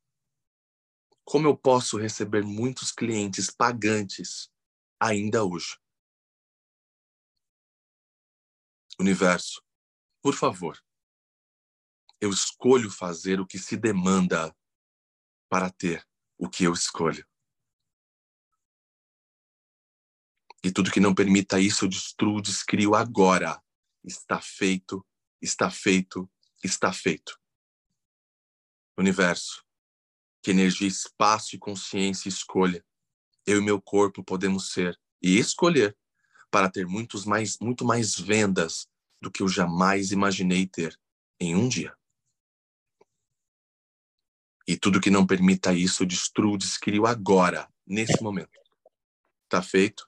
como 1.24 1.48
eu 1.48 1.56
posso 1.56 1.96
receber 1.96 2.44
muitos 2.44 2.92
clientes 2.92 3.51
pagantes 3.51 4.51
ainda 5.00 5.44
hoje? 5.44 5.77
Universo, 9.00 9.63
por 10.24 10.34
favor, 10.34 10.84
eu 12.20 12.32
escolho 12.32 12.89
fazer 12.89 13.39
o 13.39 13.46
que 13.46 13.60
se 13.60 13.77
demanda 13.77 14.56
para 15.48 15.70
ter 15.70 16.03
o 16.36 16.50
que 16.50 16.63
eu 16.63 16.74
escolho. 16.74 17.27
E 20.63 20.72
tudo 20.72 20.92
que 20.92 21.00
não 21.00 21.13
permita 21.13 21.60
isso, 21.60 21.86
eu 21.86 21.89
destruo, 21.89 22.42
descrio 22.42 22.96
agora. 22.96 23.62
Está 24.03 24.41
feito, 24.41 25.05
está 25.41 25.69
feito, 25.69 26.29
está 26.63 26.91
feito. 26.91 27.39
Universo, 28.98 29.63
que 30.41 30.51
energia, 30.51 30.88
espaço 30.88 31.55
e 31.55 31.60
consciência 31.60 32.29
escolha. 32.29 32.86
Eu 33.45 33.60
e 33.60 33.63
meu 33.63 33.81
corpo 33.81 34.24
podemos 34.24 34.72
ser 34.72 35.00
e 35.22 35.38
escolher 35.38 35.98
para 36.51 36.69
ter 36.69 36.86
muitos 36.86 37.25
mais, 37.25 37.57
muito 37.60 37.86
mais 37.86 38.19
vendas 38.19 38.88
do 39.22 39.31
que 39.31 39.41
eu 39.41 39.48
jamais 39.48 40.12
imaginei 40.12 40.67
ter 40.67 41.00
em 41.39 41.55
um 41.55 41.67
dia. 41.67 41.95
E 44.67 44.77
tudo 44.77 45.01
que 45.01 45.10
não 45.10 45.25
permita 45.25 45.74
isso, 45.74 46.05
destruo, 46.05 46.57
descrio 46.57 47.05
agora, 47.05 47.69
nesse 47.86 48.22
momento. 48.22 48.60
Está 49.45 49.62
feito, 49.62 50.07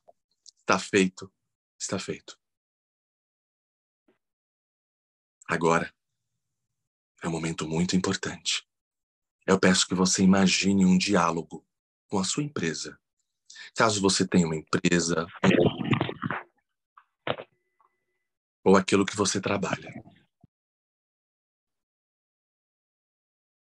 está 0.59 0.79
feito, 0.79 1.31
está 1.79 1.99
feito. 1.99 2.37
Agora 5.47 5.93
é 7.21 7.27
um 7.27 7.31
momento 7.31 7.67
muito 7.67 7.95
importante. 7.95 8.67
Eu 9.45 9.59
peço 9.59 9.87
que 9.87 9.93
você 9.93 10.23
imagine 10.23 10.85
um 10.85 10.97
diálogo 10.97 11.65
com 12.07 12.19
a 12.19 12.23
sua 12.23 12.43
empresa. 12.43 12.99
Caso 13.75 14.01
você 14.01 14.27
tenha 14.27 14.45
uma 14.45 14.55
empresa 14.55 15.27
ou 18.63 18.75
aquilo 18.75 19.05
que 19.05 19.15
você 19.15 19.39
trabalha. 19.39 19.93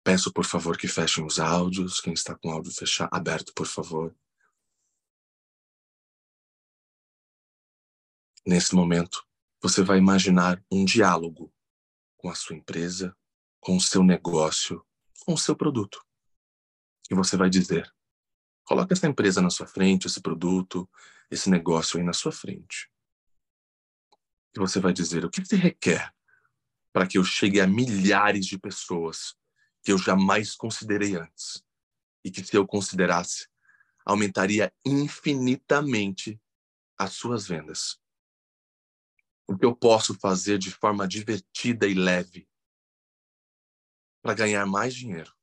Peço, 0.04 0.32
por 0.32 0.44
favor, 0.44 0.76
que 0.76 0.86
fechem 0.86 1.24
os 1.24 1.40
áudios. 1.40 2.00
Quem 2.00 2.12
está 2.12 2.36
com 2.36 2.48
o 2.48 2.52
áudio 2.52 2.72
fechado, 2.72 3.08
aberto, 3.12 3.52
por 3.54 3.66
favor. 3.66 4.14
Nesse 8.46 8.74
momento, 8.74 9.26
você 9.62 9.82
vai 9.82 9.96
imaginar 9.96 10.62
um 10.70 10.84
diálogo 10.84 11.53
com 12.24 12.30
a 12.30 12.34
sua 12.34 12.56
empresa, 12.56 13.14
com 13.60 13.76
o 13.76 13.80
seu 13.80 14.02
negócio, 14.02 14.82
com 15.26 15.34
o 15.34 15.38
seu 15.38 15.54
produto. 15.54 16.02
E 17.10 17.14
você 17.14 17.36
vai 17.36 17.50
dizer: 17.50 17.94
coloque 18.64 18.94
essa 18.94 19.06
empresa 19.06 19.42
na 19.42 19.50
sua 19.50 19.66
frente, 19.66 20.06
esse 20.06 20.22
produto, 20.22 20.88
esse 21.30 21.50
negócio 21.50 21.98
aí 21.98 22.02
na 22.02 22.14
sua 22.14 22.32
frente. 22.32 22.90
E 24.56 24.58
você 24.58 24.80
vai 24.80 24.94
dizer: 24.94 25.22
o 25.22 25.28
que 25.28 25.44
se 25.44 25.54
requer 25.54 26.14
para 26.94 27.06
que 27.06 27.18
eu 27.18 27.24
chegue 27.24 27.60
a 27.60 27.66
milhares 27.66 28.46
de 28.46 28.58
pessoas 28.58 29.36
que 29.82 29.92
eu 29.92 29.98
jamais 29.98 30.54
considerei 30.54 31.16
antes 31.16 31.62
e 32.24 32.30
que 32.30 32.42
se 32.42 32.56
eu 32.56 32.66
considerasse 32.66 33.48
aumentaria 34.02 34.72
infinitamente 34.82 36.40
as 36.96 37.12
suas 37.12 37.46
vendas. 37.46 38.00
O 39.46 39.56
que 39.56 39.64
eu 39.64 39.76
posso 39.76 40.14
fazer 40.14 40.58
de 40.58 40.70
forma 40.70 41.06
divertida 41.06 41.86
e 41.86 41.94
leve 41.94 42.48
para 44.22 44.34
ganhar 44.34 44.66
mais 44.66 44.94
dinheiro? 44.94 45.34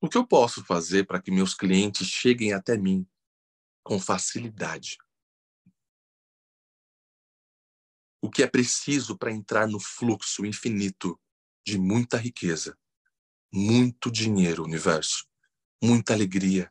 O 0.00 0.08
que 0.08 0.18
eu 0.18 0.26
posso 0.26 0.64
fazer 0.64 1.06
para 1.06 1.20
que 1.20 1.30
meus 1.30 1.54
clientes 1.54 2.06
cheguem 2.06 2.52
até 2.52 2.76
mim 2.76 3.06
com 3.82 3.98
facilidade? 3.98 4.98
o 8.26 8.30
que 8.30 8.42
é 8.42 8.46
preciso 8.48 9.16
para 9.16 9.30
entrar 9.30 9.68
no 9.68 9.78
fluxo 9.78 10.44
infinito 10.44 11.16
de 11.64 11.78
muita 11.78 12.16
riqueza, 12.16 12.76
muito 13.52 14.10
dinheiro, 14.10 14.64
universo, 14.64 15.24
muita 15.80 16.12
alegria, 16.12 16.68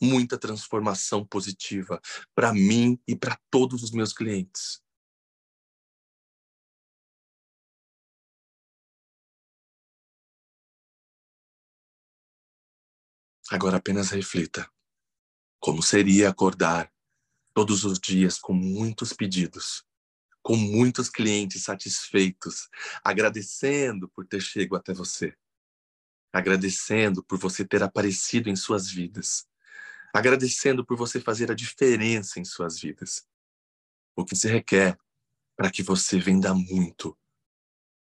muita 0.00 0.38
transformação 0.38 1.26
positiva 1.26 2.00
para 2.34 2.52
mim 2.52 3.00
e 3.06 3.16
para 3.16 3.38
todos 3.50 3.82
os 3.82 3.90
meus 3.90 4.12
clientes. 4.12 4.82
Agora 13.50 13.78
apenas 13.78 14.10
reflita. 14.10 14.70
Como 15.58 15.82
seria 15.82 16.28
acordar 16.28 16.92
todos 17.54 17.82
os 17.84 17.98
dias 17.98 18.38
com 18.38 18.52
muitos 18.52 19.12
pedidos, 19.12 19.84
com 20.42 20.54
muitos 20.54 21.08
clientes 21.08 21.64
satisfeitos, 21.64 22.68
agradecendo 23.02 24.08
por 24.10 24.26
ter 24.26 24.40
chegado 24.40 24.76
até 24.76 24.92
você, 24.92 25.34
agradecendo 26.32 27.24
por 27.24 27.38
você 27.38 27.64
ter 27.64 27.82
aparecido 27.82 28.50
em 28.50 28.54
suas 28.54 28.88
vidas, 28.90 29.48
agradecendo 30.14 30.84
por 30.84 30.96
você 30.96 31.20
fazer 31.20 31.50
a 31.50 31.54
diferença 31.54 32.40
em 32.40 32.44
suas 32.44 32.80
vidas. 32.80 33.26
O 34.16 34.24
que 34.24 34.34
se 34.34 34.48
requer 34.48 34.98
para 35.56 35.70
que 35.70 35.82
você 35.82 36.18
venda 36.18 36.54
muito 36.54 37.18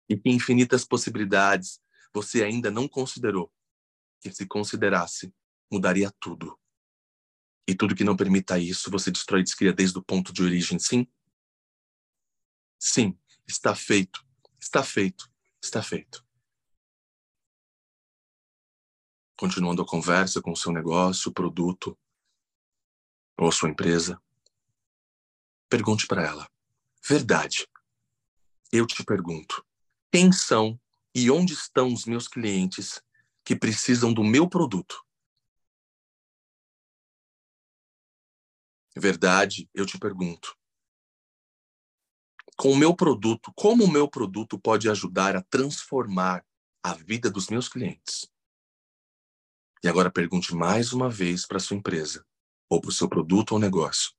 e 0.08 0.16
que 0.16 0.30
infinitas 0.30 0.84
possibilidades 0.84 1.80
você 2.12 2.42
ainda 2.42 2.70
não 2.70 2.88
considerou 2.88 3.52
que 4.20 4.30
se 4.32 4.46
considerasse, 4.46 5.32
mudaria 5.70 6.10
tudo. 6.20 6.58
E 7.68 7.74
tudo 7.74 7.94
que 7.94 8.04
não 8.04 8.16
permita 8.16 8.58
isso, 8.58 8.90
você 8.90 9.10
destrói 9.10 9.40
e 9.40 9.44
descria 9.44 9.72
desde 9.72 9.98
o 9.98 10.02
ponto 10.02 10.32
de 10.32 10.42
origem, 10.42 10.78
sim? 10.78 11.06
Sim, 12.78 13.18
está 13.46 13.74
feito, 13.74 14.24
está 14.60 14.82
feito, 14.82 15.30
está 15.62 15.82
feito. 15.82 16.25
Continuando 19.38 19.82
a 19.82 19.86
conversa 19.86 20.40
com 20.40 20.52
o 20.52 20.56
seu 20.56 20.72
negócio, 20.72 21.30
produto 21.30 21.96
ou 23.38 23.52
sua 23.52 23.68
empresa, 23.68 24.20
pergunte 25.68 26.06
para 26.06 26.24
ela: 26.24 26.48
verdade, 27.06 27.68
eu 28.72 28.86
te 28.86 29.04
pergunto, 29.04 29.64
quem 30.10 30.32
são 30.32 30.80
e 31.14 31.30
onde 31.30 31.52
estão 31.52 31.92
os 31.92 32.06
meus 32.06 32.26
clientes 32.28 33.02
que 33.44 33.54
precisam 33.54 34.12
do 34.12 34.24
meu 34.24 34.48
produto. 34.48 35.04
Verdade, 38.96 39.68
eu 39.74 39.84
te 39.84 39.98
pergunto. 39.98 40.56
Com 42.56 42.72
o 42.72 42.76
meu 42.76 42.96
produto, 42.96 43.52
como 43.54 43.84
o 43.84 43.90
meu 43.90 44.08
produto 44.08 44.58
pode 44.58 44.88
ajudar 44.88 45.36
a 45.36 45.42
transformar 45.42 46.42
a 46.82 46.94
vida 46.94 47.30
dos 47.30 47.48
meus 47.48 47.68
clientes? 47.68 48.26
E 49.82 49.88
agora 49.88 50.10
pergunte 50.10 50.54
mais 50.54 50.92
uma 50.92 51.08
vez 51.08 51.46
para 51.46 51.58
sua 51.58 51.76
empresa, 51.76 52.26
ou 52.68 52.80
para 52.80 52.90
o 52.90 52.92
seu 52.92 53.08
produto 53.08 53.52
ou 53.52 53.58
negócio: 53.58 54.12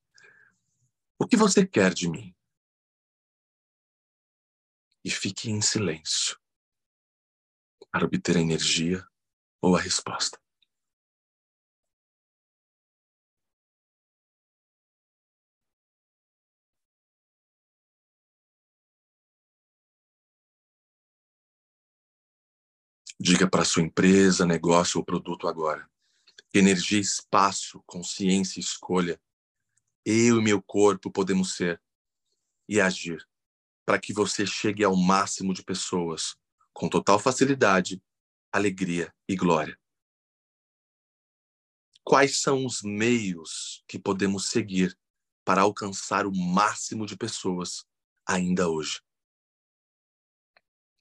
O 1.19 1.27
que 1.27 1.35
você 1.35 1.65
quer 1.65 1.93
de 1.93 2.09
mim? 2.09 2.35
E 5.03 5.09
fique 5.09 5.49
em 5.49 5.61
silêncio 5.61 6.39
para 7.91 8.05
obter 8.05 8.37
a 8.37 8.41
energia 8.41 9.05
ou 9.61 9.75
a 9.75 9.79
resposta. 9.79 10.39
Diga 23.19 23.49
para 23.49 23.65
sua 23.65 23.81
empresa, 23.81 24.45
negócio 24.45 24.99
ou 24.99 25.05
produto 25.05 25.47
agora. 25.47 25.89
Energia, 26.53 26.99
espaço, 26.99 27.81
consciência, 27.85 28.59
escolha. 28.59 29.19
Eu 30.05 30.39
e 30.39 30.43
meu 30.43 30.61
corpo 30.61 31.11
podemos 31.11 31.55
ser 31.55 31.81
e 32.69 32.79
agir 32.79 33.27
para 33.85 33.99
que 33.99 34.13
você 34.13 34.45
chegue 34.45 34.83
ao 34.83 34.95
máximo 34.95 35.53
de 35.53 35.63
pessoas 35.63 36.35
com 36.73 36.87
total 36.89 37.17
facilidade 37.17 38.01
alegria 38.51 39.13
e 39.27 39.35
glória. 39.35 39.79
Quais 42.03 42.39
são 42.39 42.65
os 42.65 42.81
meios 42.83 43.83
que 43.87 43.97
podemos 43.97 44.49
seguir 44.49 44.97
para 45.43 45.61
alcançar 45.61 46.27
o 46.27 46.31
máximo 46.31 47.05
de 47.05 47.17
pessoas 47.17 47.85
ainda 48.25 48.69
hoje? 48.69 49.01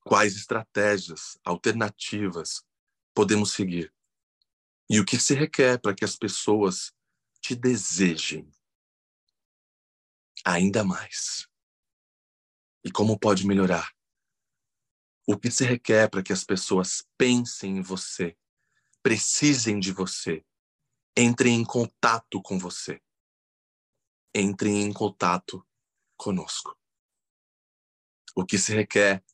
Quais 0.07 0.37
estratégias 0.37 1.39
alternativas 1.45 2.65
podemos 3.13 3.53
seguir? 3.53 3.93
E 4.89 5.01
o 5.01 5.05
que 5.05 5.19
se 5.19 5.35
requer 5.35 5.81
para 5.81 5.95
que 5.95 6.05
as 6.05 6.17
pessoas 6.17 6.93
te 7.41 7.57
desejem 7.57 8.49
ainda 10.45 10.85
mais? 10.85 11.49
E 12.85 12.91
como 12.91 13.19
pode 13.19 13.47
melhorar? 13.47 13.97
o 15.27 15.37
que 15.37 15.51
se 15.51 15.65
requer 15.65 16.09
para 16.09 16.23
que 16.23 16.33
as 16.33 16.45
pessoas 16.45 17.05
pensem 17.19 17.79
em 17.79 17.83
você, 17.83 18.39
precisem 19.03 19.81
de 19.81 19.91
você, 19.91 20.45
entrem 21.17 21.61
em 21.61 21.65
contato 21.65 22.41
com 22.41 22.59
você, 22.59 23.03
entrem 24.33 24.83
em 24.83 24.93
contato 24.93 25.67
conosco. 26.17 26.79
O 28.37 28.47
que 28.47 28.57
se 28.57 28.73
requer 28.73 29.25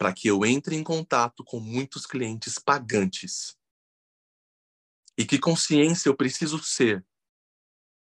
para 0.00 0.14
que 0.14 0.28
eu 0.28 0.46
entre 0.46 0.74
em 0.74 0.82
contato 0.82 1.44
com 1.44 1.60
muitos 1.60 2.06
clientes 2.06 2.58
pagantes 2.58 3.54
e 5.14 5.26
que 5.26 5.38
consciência 5.38 6.08
eu 6.08 6.16
preciso 6.16 6.58
ser 6.62 7.06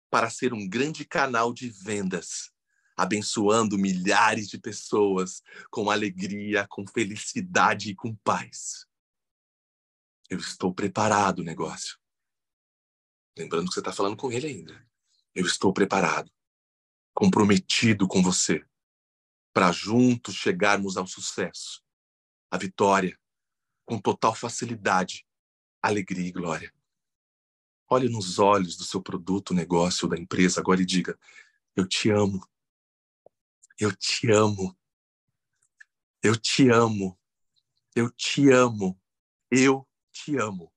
para 0.09 0.29
ser 0.29 0.53
um 0.53 0.67
grande 0.67 1.05
canal 1.05 1.53
de 1.53 1.69
vendas 1.69 2.51
abençoando 2.97 3.77
milhares 3.77 4.49
de 4.49 4.57
pessoas 4.57 5.41
com 5.71 5.89
alegria, 5.89 6.67
com 6.67 6.85
felicidade 6.85 7.91
e 7.91 7.95
com 7.95 8.13
paz. 8.13 8.85
Eu 10.29 10.39
estou 10.39 10.73
preparado, 10.73 11.45
negócio. 11.45 11.97
Lembrando 13.37 13.69
que 13.69 13.73
você 13.73 13.79
está 13.79 13.93
falando 13.93 14.17
com 14.17 14.29
ele 14.33 14.47
ainda. 14.47 14.85
Eu 15.33 15.45
estou 15.45 15.71
preparado, 15.71 16.29
comprometido 17.13 18.05
com 18.05 18.21
você, 18.21 18.65
para 19.53 19.71
juntos 19.71 20.35
chegarmos 20.35 20.97
ao 20.97 21.07
sucesso, 21.07 21.84
à 22.49 22.57
vitória, 22.57 23.19
com 23.85 23.99
total 23.99 24.33
facilidade, 24.33 25.25
alegria 25.81 26.27
e 26.27 26.31
glória. 26.31 26.73
Olhe 27.87 28.09
nos 28.09 28.39
olhos 28.39 28.75
do 28.75 28.83
seu 28.83 29.01
produto, 29.01 29.53
negócio, 29.53 30.07
da 30.07 30.17
empresa 30.17 30.59
agora 30.59 30.81
e 30.81 30.85
diga: 30.85 31.17
Eu 31.75 31.87
te 31.87 32.09
amo. 32.09 32.47
Eu 33.79 33.95
te 33.95 34.31
amo. 34.31 34.75
Eu 36.23 36.35
te 36.35 36.69
amo. 36.69 37.19
Eu 37.95 38.09
te 38.09 38.49
amo. 38.49 38.99
Eu 39.51 39.87
te 40.11 40.37
amo. 40.37 40.73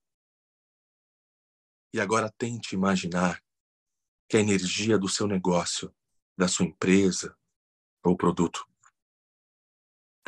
E 1.92 2.00
agora 2.00 2.30
tente 2.36 2.74
imaginar 2.74 3.42
que 4.28 4.36
a 4.36 4.40
energia 4.40 4.98
do 4.98 5.08
seu 5.08 5.26
negócio, 5.26 5.94
da 6.36 6.46
sua 6.46 6.66
empresa 6.66 7.36
ou 8.04 8.16
produto 8.16 8.68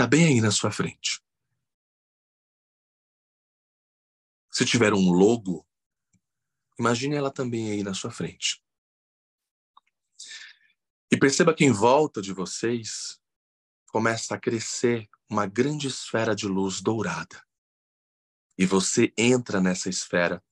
está 0.01 0.07
bem 0.07 0.25
aí 0.25 0.41
na 0.41 0.51
sua 0.51 0.73
frente. 0.73 1.23
Se 4.51 4.65
tiver 4.65 4.93
um 4.93 5.11
logo, 5.11 5.67
imagine 6.79 7.15
ela 7.15 7.31
também 7.31 7.71
aí 7.71 7.83
na 7.83 7.95
sua 7.95 8.11
frente. 8.11 8.63
E 11.11 11.17
perceba 11.17 11.55
que 11.55 11.65
em 11.65 11.73
volta 11.73 12.23
de 12.23 12.33
vocês 12.33 13.21
começa 13.91 14.35
a 14.35 14.39
crescer 14.39 15.09
uma 15.29 15.47
grande 15.47 15.89
esfera 15.89 16.35
de 16.35 16.47
luz 16.47 16.81
dourada. 16.81 17.45
E 18.59 18.67
você 18.67 19.13
entra 19.17 19.61
nessa 19.61 19.89
esfera 19.89 20.43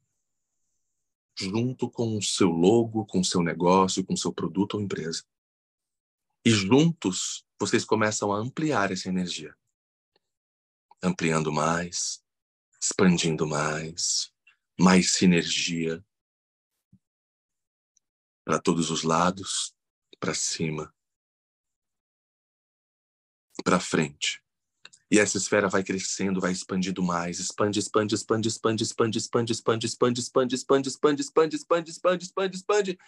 junto 1.37 1.89
com 1.89 2.17
o 2.17 2.23
seu 2.23 2.49
logo, 2.49 3.07
com 3.07 3.21
o 3.21 3.25
seu 3.25 3.43
negócio, 3.43 4.05
com 4.05 4.15
o 4.15 4.19
seu 4.19 4.33
produto 4.33 4.75
ou 4.75 4.81
empresa. 4.81 5.25
E 6.45 6.51
juntos 6.51 7.47
vocês 7.61 7.85
começam 7.85 8.33
a 8.33 8.39
ampliar 8.39 8.91
essa 8.91 9.09
energia. 9.09 9.55
Ampliando 11.03 11.53
mais, 11.53 12.25
expandindo 12.81 13.47
mais, 13.47 14.33
mais 14.79 15.13
sinergia 15.13 16.05
para 18.45 18.59
todos 18.59 18.91
os 18.91 19.03
lados, 19.03 19.75
para 20.19 20.35
cima, 20.35 20.95
para 23.65 23.79
frente. 23.79 24.43
E 25.11 25.19
essa 25.19 25.39
esfera 25.39 25.69
vai 25.69 25.83
crescendo, 25.83 26.41
vai 26.41 26.53
expandindo 26.53 27.03
mais, 27.03 27.39
expande, 27.39 27.79
expande, 27.79 28.15
expande, 28.15 28.49
expande, 28.49 28.83
expande, 28.83 29.19
expande, 29.19 29.53
expande, 29.53 29.85
expande, 29.85 30.21
expande, 30.21 30.53
expande, 30.53 30.89
expande, 30.89 31.21
expande, 31.23 31.57
expande, 31.57 31.91
expande, 31.91 32.25
expande, 32.25 32.57
expande. 32.57 32.99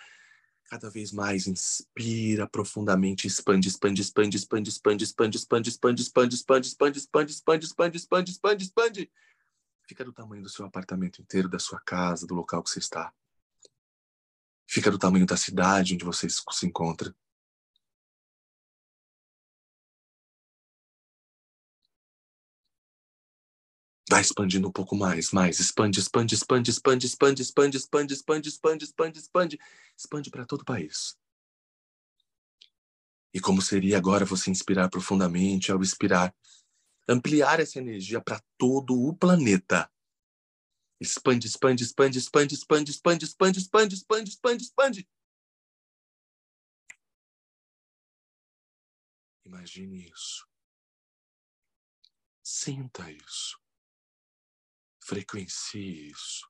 Cada 0.64 0.88
vez 0.88 1.12
mais 1.12 1.46
inspira 1.46 2.48
profundamente, 2.48 3.26
expande, 3.26 3.68
expande, 3.68 4.00
expande, 4.00 4.36
expande, 4.36 4.68
expande, 4.68 5.04
expande, 5.04 5.36
expande, 5.36 5.36
expande, 5.38 6.00
expande, 6.00 6.34
expande, 6.34 6.66
expande, 6.66 6.98
expande, 6.98 7.30
expande, 7.32 7.66
expande, 7.66 7.96
expande, 7.96 8.30
expande, 8.30 8.64
expande. 8.64 9.10
Fica 9.90 10.04
do 10.04 10.12
tamanho 10.12 10.40
do 10.40 10.48
seu 10.48 10.64
apartamento 10.64 11.20
inteiro, 11.20 11.48
da 11.48 11.58
sua 11.58 11.80
casa, 11.80 12.24
do 12.24 12.32
local 12.32 12.62
que 12.62 12.70
você 12.70 12.78
está. 12.78 13.12
Fica 14.64 14.88
do 14.88 14.96
tamanho 14.96 15.26
da 15.26 15.36
cidade 15.36 15.94
onde 15.94 16.04
você 16.04 16.28
se 16.30 16.64
encontra. 16.64 17.12
Vai 24.08 24.20
expandindo 24.20 24.68
um 24.68 24.72
pouco 24.72 24.94
mais, 24.94 25.32
mais. 25.32 25.58
Expande, 25.58 25.98
expande, 25.98 26.36
expande, 26.36 26.70
expande, 26.70 27.04
expande, 27.04 27.42
expande, 27.42 27.76
expande, 27.76 28.14
expande, 28.14 28.48
expande, 28.48 28.84
expande, 28.84 29.18
expande. 29.18 29.60
Expande 29.98 30.30
para 30.30 30.46
todo 30.46 30.60
o 30.60 30.64
país. 30.64 31.18
E 33.34 33.40
como 33.40 33.60
seria 33.60 33.98
agora 33.98 34.24
você 34.24 34.52
inspirar 34.52 34.88
profundamente 34.88 35.72
ao 35.72 35.82
expirar? 35.82 36.32
Ampliar 37.10 37.58
essa 37.58 37.80
energia 37.80 38.20
para 38.22 38.40
todo 38.56 38.94
o 38.94 39.12
planeta. 39.12 39.90
Expande, 41.00 41.48
expande, 41.48 41.82
expande, 41.82 42.18
expande, 42.18 42.54
expande, 42.54 42.90
expande, 42.92 43.24
expande, 43.24 43.58
expande, 43.58 43.94
expande, 43.96 44.30
expande, 44.30 44.62
expande. 44.62 45.08
Imagine 49.44 50.08
isso. 50.08 50.46
Sinta 52.44 53.10
isso. 53.10 53.58
Frequencie 55.02 56.10
isso. 56.10 56.48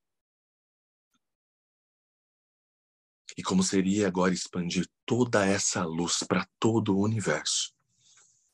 E 3.34 3.42
como 3.42 3.62
seria 3.62 4.08
agora 4.08 4.34
expandir 4.34 4.86
toda 5.06 5.46
essa 5.46 5.86
luz 5.86 6.22
para 6.22 6.46
todo 6.58 6.94
o 6.94 7.02
universo? 7.02 7.74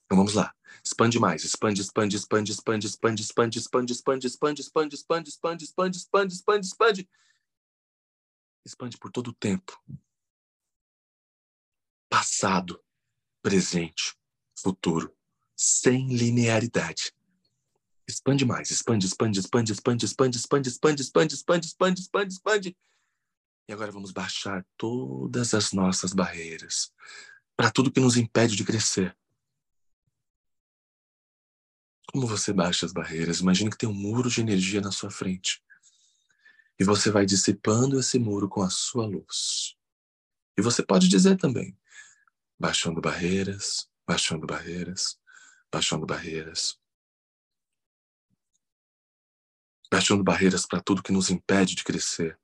Então 0.06 0.16
vamos 0.18 0.34
lá. 0.34 0.54
Expande 0.84 1.18
mais, 1.18 1.44
expande, 1.44 1.80
expande, 1.80 2.16
expande, 2.16 2.50
expande, 2.52 2.86
expande, 2.86 3.22
expande, 3.22 3.58
expande, 3.58 3.96
expande, 3.96 4.26
expande, 4.26 4.60
expande, 4.66 4.94
expande, 4.94 5.28
expande, 5.28 5.64
expande, 5.64 5.96
expande, 5.96 6.34
expande, 6.34 6.66
expande. 6.66 7.10
Expande 8.64 8.98
por 8.98 9.10
todo 9.10 9.28
o 9.28 9.34
tempo. 9.34 9.80
Passado, 12.08 12.80
presente, 13.42 14.16
futuro, 14.56 15.12
sem 15.56 16.08
linearidade. 16.08 17.12
Expande 18.08 18.44
mais, 18.44 18.70
expande, 18.70 19.06
expande, 19.06 19.40
expande, 19.40 19.72
expande, 19.72 20.04
expande, 20.06 20.36
expande, 20.38 20.68
expande, 20.68 21.02
expande, 21.02 21.34
expande, 21.34 21.66
expande, 21.66 22.00
expande, 22.00 22.32
expande. 22.32 22.76
E 23.68 23.72
agora 23.72 23.90
vamos 23.90 24.12
baixar 24.12 24.64
todas 24.76 25.52
as 25.52 25.72
nossas 25.72 26.12
barreiras 26.12 26.92
para 27.56 27.72
tudo 27.72 27.90
que 27.90 27.98
nos 27.98 28.16
impede 28.16 28.54
de 28.54 28.64
crescer. 28.64 29.16
Como 32.06 32.26
você 32.26 32.52
baixa 32.52 32.86
as 32.86 32.92
barreiras? 32.92 33.40
Imagine 33.40 33.70
que 33.70 33.78
tem 33.78 33.88
um 33.88 33.94
muro 33.94 34.30
de 34.30 34.40
energia 34.40 34.80
na 34.80 34.92
sua 34.92 35.10
frente. 35.10 35.62
E 36.78 36.84
você 36.84 37.10
vai 37.10 37.26
dissipando 37.26 37.98
esse 37.98 38.18
muro 38.18 38.48
com 38.48 38.62
a 38.62 38.70
sua 38.70 39.06
luz. 39.06 39.76
E 40.56 40.62
você 40.62 40.82
pode 40.82 41.08
dizer 41.08 41.36
também, 41.36 41.76
baixando 42.58 43.00
barreiras, 43.00 43.88
baixando 44.06 44.46
barreiras, 44.46 45.18
baixando 45.70 46.06
barreiras, 46.06 46.78
baixando 49.90 50.22
barreiras 50.24 50.66
para 50.66 50.80
tudo 50.80 51.02
que 51.02 51.12
nos 51.12 51.30
impede 51.30 51.74
de 51.74 51.84
crescer, 51.84 52.38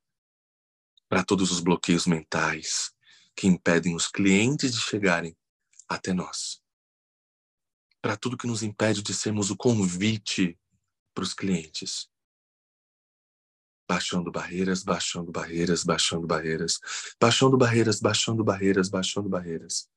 para 1.09 1.25
todos 1.25 1.51
os 1.51 1.61
bloqueios 1.61 2.07
mentais 2.07 2.93
que 3.37 3.47
impedem 3.47 3.95
os 3.95 4.09
clientes 4.09 4.73
de 4.73 4.81
chegarem 4.81 5.37
até 5.89 6.13
nós, 6.13 6.62
para 8.03 8.17
tudo 8.17 8.37
que 8.37 8.47
nos 8.47 8.63
impede 8.63 9.03
de 9.03 9.15
sermos 9.15 9.51
o 9.51 9.57
convite 9.57 10.59
para 11.15 11.25
os 11.25 11.33
clientes. 11.33 12.11
Baixando 13.89 14.31
barreiras, 14.31 14.83
baixando 14.83 15.31
barreiras, 15.33 15.85
baixando 15.85 16.27
barreiras, 16.27 16.81
baixando 17.21 17.57
barreiras, 17.57 18.01
baixando 18.01 18.45
barreiras, 18.45 18.89
baixando 18.91 19.29
barreiras. 19.29 19.89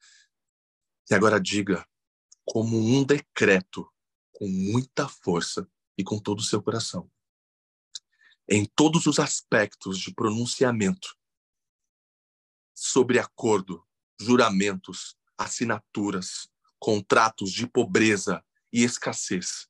E 1.09 1.15
agora 1.15 1.39
diga, 1.39 1.85
como 2.45 2.77
um 2.77 3.03
decreto, 3.03 3.91
com 4.31 4.47
muita 4.47 5.07
força 5.09 5.67
e 5.97 6.03
com 6.03 6.19
todo 6.19 6.39
o 6.39 6.43
seu 6.43 6.61
coração 6.61 7.09
em 8.47 8.65
todos 8.65 9.05
os 9.07 9.19
aspectos 9.19 9.99
de 9.99 10.13
pronunciamento 10.13 11.15
sobre 12.75 13.19
acordo, 13.19 13.83
juramentos, 14.19 15.17
assinaturas, 15.37 16.49
contratos 16.85 17.51
de 17.51 17.65
pobreza 17.65 18.45
e 18.71 18.83
escassez 18.83 19.67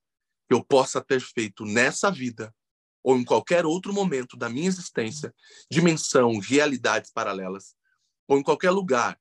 que 0.49 0.53
eu 0.53 0.61
possa 0.61 0.99
ter 0.99 1.21
feito 1.21 1.63
nessa 1.63 2.11
vida 2.11 2.53
ou 3.01 3.15
em 3.15 3.23
qualquer 3.23 3.65
outro 3.65 3.93
momento 3.93 4.35
da 4.35 4.49
minha 4.49 4.67
existência, 4.67 5.33
dimensão, 5.71 6.37
realidades 6.39 7.09
paralelas, 7.13 7.73
ou 8.27 8.37
em 8.37 8.43
qualquer 8.43 8.71
lugar 8.71 9.17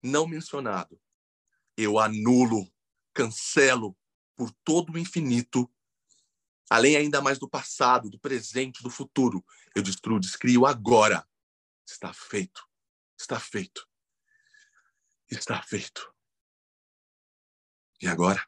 não 0.00 0.28
mencionado, 0.28 0.96
eu 1.76 1.98
anulo, 1.98 2.72
cancelo 3.12 3.96
por 4.36 4.52
todo 4.62 4.92
o 4.92 4.98
infinito 4.98 5.68
além 6.70 6.94
ainda 6.94 7.20
mais 7.20 7.36
do 7.36 7.48
passado, 7.48 8.08
do 8.08 8.18
presente, 8.18 8.80
do 8.80 8.90
futuro. 8.90 9.44
Eu 9.74 9.82
destruo, 9.82 10.20
descrio 10.20 10.66
agora. 10.66 11.26
Está 11.84 12.12
feito. 12.12 12.64
Está 13.18 13.40
feito. 13.40 13.88
Está 15.28 15.60
feito. 15.62 16.13
E 18.00 18.06
agora, 18.06 18.44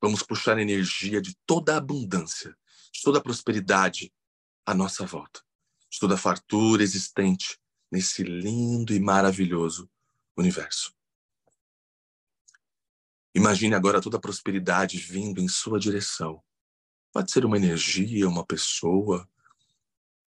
vamos 0.00 0.22
puxar 0.22 0.56
a 0.56 0.62
energia 0.62 1.20
de 1.20 1.36
toda 1.46 1.74
a 1.74 1.78
abundância, 1.78 2.56
de 2.92 3.02
toda 3.02 3.18
a 3.18 3.22
prosperidade 3.22 4.12
à 4.64 4.74
nossa 4.74 5.04
volta, 5.04 5.42
de 5.90 5.98
toda 5.98 6.14
a 6.14 6.18
fartura 6.18 6.82
existente 6.82 7.58
nesse 7.90 8.22
lindo 8.22 8.92
e 8.92 9.00
maravilhoso 9.00 9.90
universo. 10.36 10.94
Imagine 13.34 13.74
agora 13.74 14.00
toda 14.00 14.16
a 14.16 14.20
prosperidade 14.20 14.98
vindo 14.98 15.40
em 15.40 15.48
sua 15.48 15.78
direção 15.78 16.42
Pode 17.12 17.32
ser 17.32 17.44
uma 17.44 17.56
energia, 17.56 18.28
uma 18.28 18.44
pessoa. 18.44 19.28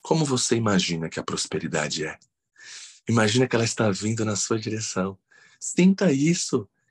Como 0.02 0.26
você 0.26 0.56
imagina 0.56 1.10
que 1.10 1.20
a 1.20 1.24
prosperidade 1.24 2.06
é? 2.06 2.18
Imagina 3.08 3.48
que 3.48 3.56
ela 3.56 3.66
está 3.66 3.90
vindo 3.92 4.26
na 4.26 4.36
sua 4.36 4.60
direção. 4.60 5.18
Sinta 5.60 6.12
isso. 6.12 6.68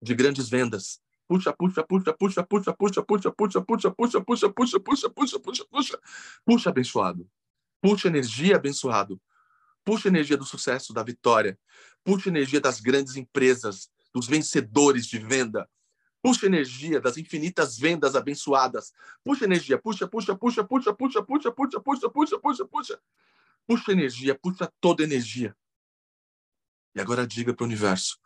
de 0.00 0.14
grandes 0.14 0.48
vendas. 0.48 1.00
Puxa, 1.26 1.52
puxa, 1.52 1.84
puxa, 1.84 2.12
puxa, 2.14 2.42
puxa, 2.42 2.72
puxa, 2.72 3.02
puxa, 3.02 3.32
puxa, 3.32 3.32
puxa, 3.32 3.90
puxa, 3.90 4.20
puxa, 4.20 4.20
puxa, 4.20 4.50
puxa, 4.50 5.10
puxa, 5.10 5.38
puxa, 5.40 5.64
puxa, 5.66 6.00
puxa, 6.44 6.70
abençoado. 6.70 7.28
Puxa 7.82 8.08
energia 8.08 8.56
abençoado. 8.56 9.20
Puxa 9.84 10.08
energia 10.08 10.36
do 10.36 10.44
sucesso, 10.44 10.92
da 10.92 11.02
vitória. 11.02 11.58
Puxa 12.02 12.28
energia 12.28 12.60
das 12.60 12.80
grandes 12.80 13.16
empresas, 13.16 13.90
dos 14.12 14.26
vencedores 14.26 15.06
de 15.06 15.18
venda. 15.18 15.68
Puxa 16.22 16.46
energia 16.46 17.00
das 17.00 17.16
infinitas 17.16 17.78
vendas 17.78 18.16
abençoadas. 18.16 18.92
Puxa 19.22 19.44
energia, 19.44 19.78
puxa, 19.78 20.08
puxa, 20.08 20.34
puxa, 20.34 20.64
puxa, 20.64 20.94
puxa, 20.94 21.22
puxa, 21.22 21.52
puxa, 21.52 21.80
puxa, 21.80 22.10
puxa, 22.10 22.38
puxa, 22.38 22.64
puxa. 22.64 23.00
Puxa 23.66 23.92
energia, 23.92 24.34
puxa 24.34 24.72
toda 24.80 25.04
energia. 25.04 25.54
E 26.94 27.00
agora 27.00 27.26
diga 27.26 27.54
para 27.54 27.64
o 27.64 27.66
universo, 27.66 28.18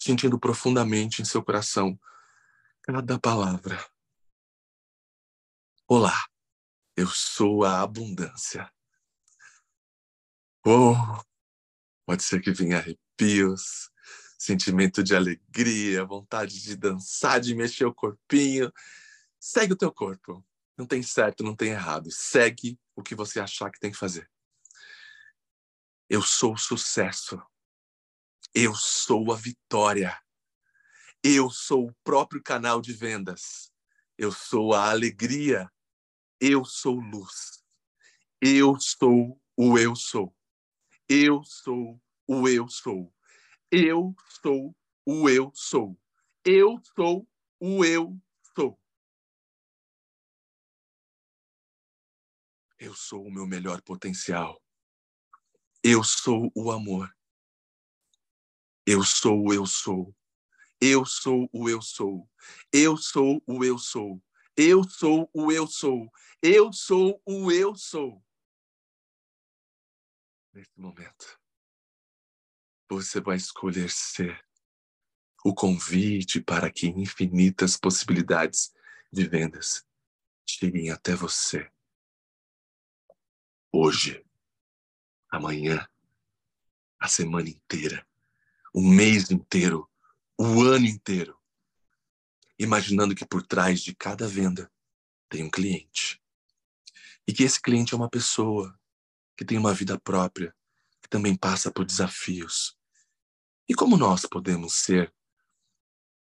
sentindo 0.00 0.38
profundamente 0.38 1.20
em 1.20 1.24
seu 1.24 1.44
coração 1.44 1.98
cada 2.82 3.18
palavra. 3.18 3.78
Olá, 5.86 6.24
eu 6.96 7.06
sou 7.06 7.64
a 7.64 7.82
abundância. 7.82 8.72
Oh, 10.64 10.94
pode 12.06 12.22
ser 12.22 12.40
que 12.40 12.50
venha 12.50 12.78
arrepios, 12.78 13.90
sentimento 14.38 15.02
de 15.02 15.14
alegria, 15.14 16.04
vontade 16.04 16.62
de 16.62 16.76
dançar, 16.76 17.40
de 17.40 17.54
mexer 17.54 17.84
o 17.84 17.94
corpinho. 17.94 18.72
Segue 19.38 19.74
o 19.74 19.76
teu 19.76 19.92
corpo. 19.92 20.44
Não 20.78 20.86
tem 20.86 21.02
certo, 21.02 21.44
não 21.44 21.54
tem 21.54 21.70
errado. 21.70 22.10
Segue 22.10 22.80
o 22.96 23.02
que 23.02 23.14
você 23.14 23.38
achar 23.38 23.70
que 23.70 23.78
tem 23.78 23.90
que 23.90 23.98
fazer. 23.98 24.30
Eu 26.08 26.22
sou 26.22 26.54
o 26.54 26.58
sucesso. 26.58 27.40
Eu 28.54 28.74
sou 28.74 29.32
a 29.32 29.36
vitória. 29.36 30.20
Eu 31.22 31.50
sou 31.50 31.88
o 31.88 31.94
próprio 32.02 32.42
canal 32.42 32.80
de 32.80 32.92
vendas. 32.92 33.72
Eu 34.18 34.32
sou 34.32 34.74
a 34.74 34.90
alegria. 34.90 35.70
Eu 36.40 36.64
sou 36.64 36.94
luz. 36.94 37.64
Eu 38.40 38.80
sou 38.80 39.40
o 39.56 39.78
eu 39.78 39.94
sou. 39.94 40.34
Eu 41.08 41.44
sou 41.44 42.00
o 42.26 42.48
eu 42.48 42.68
sou. 42.68 43.14
Eu 43.70 44.14
sou 44.42 44.76
o 45.06 45.28
eu 45.28 45.52
sou. 45.54 45.98
Eu 46.44 46.80
sou 46.96 47.28
o 47.60 47.84
eu 47.84 48.18
sou. 48.56 48.80
Eu 52.78 52.94
sou 52.94 53.26
o 53.26 53.30
meu 53.30 53.46
melhor 53.46 53.80
potencial. 53.82 54.60
Eu 55.84 56.02
sou 56.02 56.50
o 56.54 56.70
amor. 56.72 57.14
Eu 58.92 59.04
sou 59.04 59.46
o 59.46 59.54
eu 59.54 59.64
sou. 59.66 60.12
Eu 60.80 61.06
sou 61.06 61.48
o 61.52 61.68
eu 61.68 61.80
sou. 61.80 62.28
Eu 62.72 62.96
sou 62.96 63.40
o 63.46 63.64
eu 63.64 63.78
sou. 63.78 64.20
Eu 64.56 64.82
sou 64.82 65.30
o 65.32 65.52
eu 65.52 65.64
sou. 65.68 66.12
Eu 66.42 66.72
sou 66.72 67.22
o 67.24 67.52
eu 67.52 67.76
sou. 67.76 68.20
Nesse 70.52 70.76
momento, 70.76 71.40
você 72.88 73.20
vai 73.20 73.36
escolher 73.36 73.88
ser 73.88 74.44
o 75.44 75.54
convite 75.54 76.40
para 76.40 76.68
que 76.68 76.88
infinitas 76.88 77.76
possibilidades 77.76 78.74
de 79.12 79.24
vendas 79.28 79.86
cheguem 80.44 80.90
até 80.90 81.14
você. 81.14 81.70
Hoje, 83.72 84.26
amanhã, 85.30 85.88
a 86.98 87.06
semana 87.06 87.48
inteira, 87.48 88.04
o 88.72 88.80
mês 88.80 89.30
inteiro, 89.30 89.88
o 90.38 90.62
ano 90.62 90.86
inteiro, 90.86 91.36
imaginando 92.58 93.14
que 93.14 93.26
por 93.26 93.42
trás 93.46 93.80
de 93.80 93.94
cada 93.94 94.26
venda 94.28 94.70
tem 95.28 95.44
um 95.44 95.50
cliente. 95.50 96.22
E 97.26 97.32
que 97.32 97.42
esse 97.42 97.60
cliente 97.60 97.94
é 97.94 97.96
uma 97.96 98.10
pessoa 98.10 98.78
que 99.36 99.44
tem 99.44 99.56
uma 99.56 99.72
vida 99.72 99.98
própria, 99.98 100.54
que 101.02 101.08
também 101.08 101.36
passa 101.36 101.70
por 101.70 101.84
desafios. 101.84 102.76
E 103.68 103.74
como 103.74 103.96
nós 103.96 104.26
podemos 104.26 104.74
ser 104.74 105.12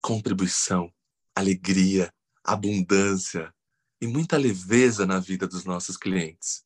contribuição, 0.00 0.92
alegria, 1.34 2.12
abundância 2.44 3.54
e 4.00 4.06
muita 4.06 4.36
leveza 4.36 5.06
na 5.06 5.18
vida 5.18 5.46
dos 5.46 5.64
nossos 5.64 5.96
clientes? 5.96 6.64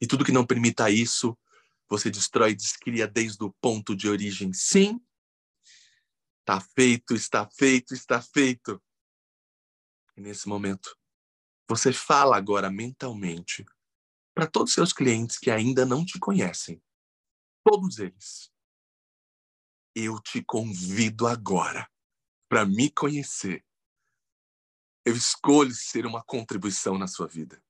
E 0.00 0.06
tudo 0.06 0.24
que 0.24 0.32
não 0.32 0.46
permita 0.46 0.90
isso, 0.90 1.36
você 1.88 2.10
destrói 2.10 2.52
e 2.52 2.56
descria 2.56 3.06
desde 3.06 3.42
o 3.42 3.52
ponto 3.60 3.96
de 3.96 4.08
origem. 4.08 4.52
Sim, 4.52 5.00
está 6.50 6.60
feito, 6.60 7.14
está 7.14 7.48
feito, 7.48 7.94
está 7.94 8.20
feito. 8.20 8.82
E 10.16 10.20
nesse 10.20 10.48
momento, 10.48 10.98
você 11.68 11.92
fala 11.92 12.36
agora 12.36 12.68
mentalmente 12.68 13.64
para 14.34 14.48
todos 14.48 14.70
os 14.70 14.74
seus 14.74 14.92
clientes 14.92 15.38
que 15.38 15.48
ainda 15.48 15.86
não 15.86 16.04
te 16.04 16.18
conhecem, 16.18 16.82
todos 17.62 18.00
eles. 18.00 18.52
Eu 19.94 20.20
te 20.20 20.42
convido 20.42 21.28
agora 21.28 21.88
para 22.48 22.66
me 22.66 22.90
conhecer. 22.90 23.64
Eu 25.04 25.14
escolho 25.14 25.72
ser 25.72 26.04
uma 26.04 26.22
contribuição 26.24 26.98
na 26.98 27.06
sua 27.06 27.28
vida. 27.28 27.62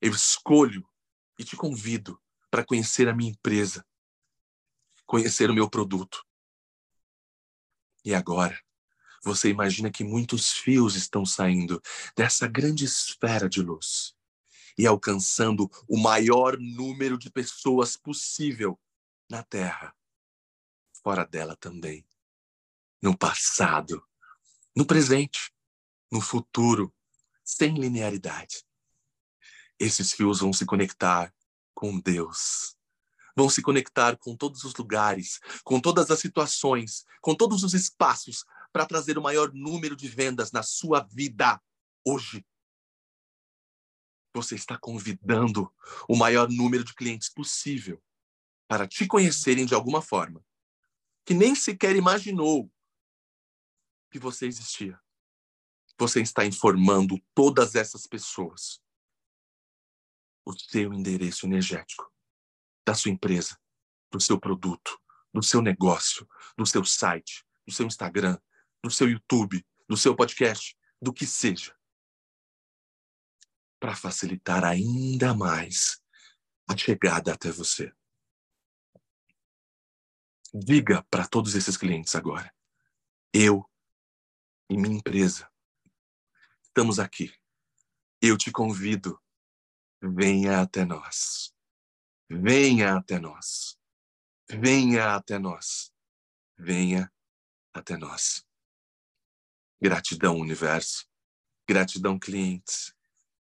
Eu 0.00 0.12
escolho 0.12 0.88
e 1.38 1.44
te 1.44 1.56
convido 1.56 2.18
para 2.50 2.64
conhecer 2.64 3.06
a 3.06 3.14
minha 3.14 3.30
empresa, 3.30 3.86
conhecer 5.04 5.50
o 5.50 5.54
meu 5.54 5.68
produto. 5.68 6.24
E 8.04 8.14
agora, 8.14 8.58
você 9.22 9.50
imagina 9.50 9.90
que 9.90 10.02
muitos 10.02 10.52
fios 10.52 10.96
estão 10.96 11.26
saindo 11.26 11.80
dessa 12.16 12.46
grande 12.46 12.84
esfera 12.84 13.48
de 13.48 13.60
luz 13.60 14.14
e 14.78 14.86
alcançando 14.86 15.70
o 15.86 15.98
maior 15.98 16.58
número 16.58 17.18
de 17.18 17.30
pessoas 17.30 17.96
possível 17.96 18.80
na 19.28 19.42
Terra, 19.42 19.94
fora 21.02 21.24
dela 21.24 21.54
também, 21.56 22.06
no 23.02 23.16
passado, 23.16 24.02
no 24.74 24.86
presente, 24.86 25.52
no 26.10 26.20
futuro, 26.20 26.94
sem 27.44 27.74
linearidade. 27.74 28.64
Esses 29.78 30.12
fios 30.12 30.40
vão 30.40 30.52
se 30.52 30.64
conectar 30.64 31.32
com 31.74 31.98
Deus. 32.00 32.76
Vão 33.40 33.48
se 33.48 33.62
conectar 33.62 34.18
com 34.18 34.36
todos 34.36 34.64
os 34.64 34.74
lugares, 34.74 35.40
com 35.64 35.80
todas 35.80 36.10
as 36.10 36.20
situações, 36.20 37.06
com 37.22 37.34
todos 37.34 37.64
os 37.64 37.72
espaços 37.72 38.44
para 38.70 38.84
trazer 38.84 39.16
o 39.16 39.22
maior 39.22 39.50
número 39.54 39.96
de 39.96 40.06
vendas 40.08 40.52
na 40.52 40.62
sua 40.62 41.00
vida 41.10 41.58
hoje. 42.04 42.44
Você 44.34 44.56
está 44.56 44.76
convidando 44.76 45.74
o 46.06 46.14
maior 46.14 46.50
número 46.50 46.84
de 46.84 46.94
clientes 46.94 47.30
possível 47.30 47.98
para 48.68 48.86
te 48.86 49.06
conhecerem 49.06 49.64
de 49.64 49.74
alguma 49.74 50.02
forma, 50.02 50.44
que 51.24 51.32
nem 51.32 51.54
sequer 51.54 51.96
imaginou 51.96 52.70
que 54.10 54.18
você 54.18 54.44
existia. 54.44 55.00
Você 55.98 56.20
está 56.20 56.44
informando 56.44 57.18
todas 57.34 57.74
essas 57.74 58.06
pessoas 58.06 58.82
o 60.44 60.52
seu 60.52 60.92
endereço 60.92 61.46
energético 61.46 62.12
da 62.84 62.94
sua 62.94 63.10
empresa, 63.10 63.58
do 64.10 64.20
seu 64.20 64.38
produto, 64.38 65.00
do 65.32 65.42
seu 65.42 65.62
negócio, 65.62 66.28
do 66.56 66.66
seu 66.66 66.84
site, 66.84 67.44
do 67.66 67.72
seu 67.72 67.86
Instagram, 67.86 68.38
do 68.82 68.90
seu 68.90 69.08
YouTube, 69.08 69.64
do 69.88 69.96
seu 69.96 70.14
podcast, 70.14 70.76
do 71.00 71.12
que 71.12 71.26
seja. 71.26 71.76
Para 73.78 73.94
facilitar 73.94 74.64
ainda 74.64 75.34
mais 75.34 76.02
a 76.68 76.76
chegada 76.76 77.32
até 77.32 77.50
você. 77.50 77.92
Diga 80.52 81.04
para 81.10 81.26
todos 81.26 81.54
esses 81.54 81.76
clientes 81.76 82.14
agora: 82.14 82.52
eu 83.32 83.64
e 84.68 84.76
minha 84.76 84.96
empresa 84.96 85.50
estamos 86.62 86.98
aqui. 86.98 87.32
Eu 88.20 88.36
te 88.36 88.50
convido 88.50 89.20
venha 90.02 90.60
até 90.60 90.84
nós. 90.84 91.54
Venha 92.32 92.96
até 92.96 93.18
nós. 93.18 93.76
Venha 94.48 95.16
até 95.16 95.36
nós. 95.36 95.92
Venha 96.56 97.12
até 97.74 97.96
nós. 97.96 98.46
Gratidão, 99.82 100.38
universo. 100.38 101.08
Gratidão, 101.68 102.20
clientes. 102.20 102.94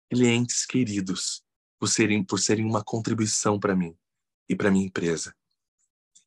Clientes 0.09 0.65
queridos, 0.65 1.45
por 1.81 1.89
serem, 1.89 2.25
por 2.25 2.39
serem 2.39 2.65
uma 2.65 2.85
contribuição 2.85 3.59
para 3.59 3.75
mim 3.75 3.99
e 4.49 4.55
para 4.55 4.71
minha 4.71 4.87
empresa. 4.87 5.37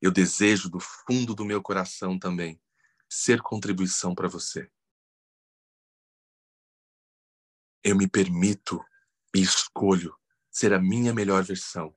Eu 0.01 0.12
desejo 0.12 0.69
do 0.69 0.82
fundo 0.82 1.34
do 1.34 1.45
meu 1.45 1.62
coração 1.62 2.19
também 2.19 2.62
ser 3.10 3.41
contribuição 3.41 4.13
para 4.13 4.27
você. 4.27 4.69
Eu 7.82 7.95
me 7.95 8.10
permito 8.10 8.84
e 9.34 9.41
escolho 9.41 10.17
ser 10.51 10.73
a 10.73 10.79
minha 10.79 11.13
melhor 11.13 11.41
versão. 11.41 11.95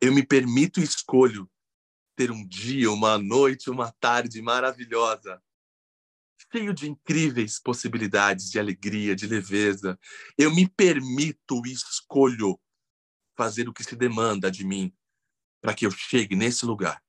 Eu 0.00 0.14
me 0.14 0.24
permito 0.24 0.80
e 0.80 0.84
escolho 0.84 1.50
ter 2.16 2.30
um 2.30 2.46
dia, 2.46 2.90
uma 2.90 3.18
noite, 3.18 3.70
uma 3.70 3.92
tarde 3.92 4.40
maravilhosa, 4.42 5.42
cheio 6.52 6.72
de 6.72 6.88
incríveis 6.88 7.60
possibilidades 7.60 8.50
de 8.50 8.58
alegria, 8.58 9.14
de 9.14 9.26
leveza. 9.26 9.98
Eu 10.36 10.54
me 10.54 10.68
permito 10.68 11.62
e 11.66 11.72
escolho 11.72 12.60
fazer 13.36 13.68
o 13.68 13.72
que 13.72 13.84
se 13.84 13.94
demanda 13.94 14.50
de 14.50 14.64
mim 14.64 14.92
para 15.60 15.74
que 15.74 15.86
eu 15.86 15.90
chegue 15.90 16.34
nesse 16.34 16.64
lugar. 16.64 17.02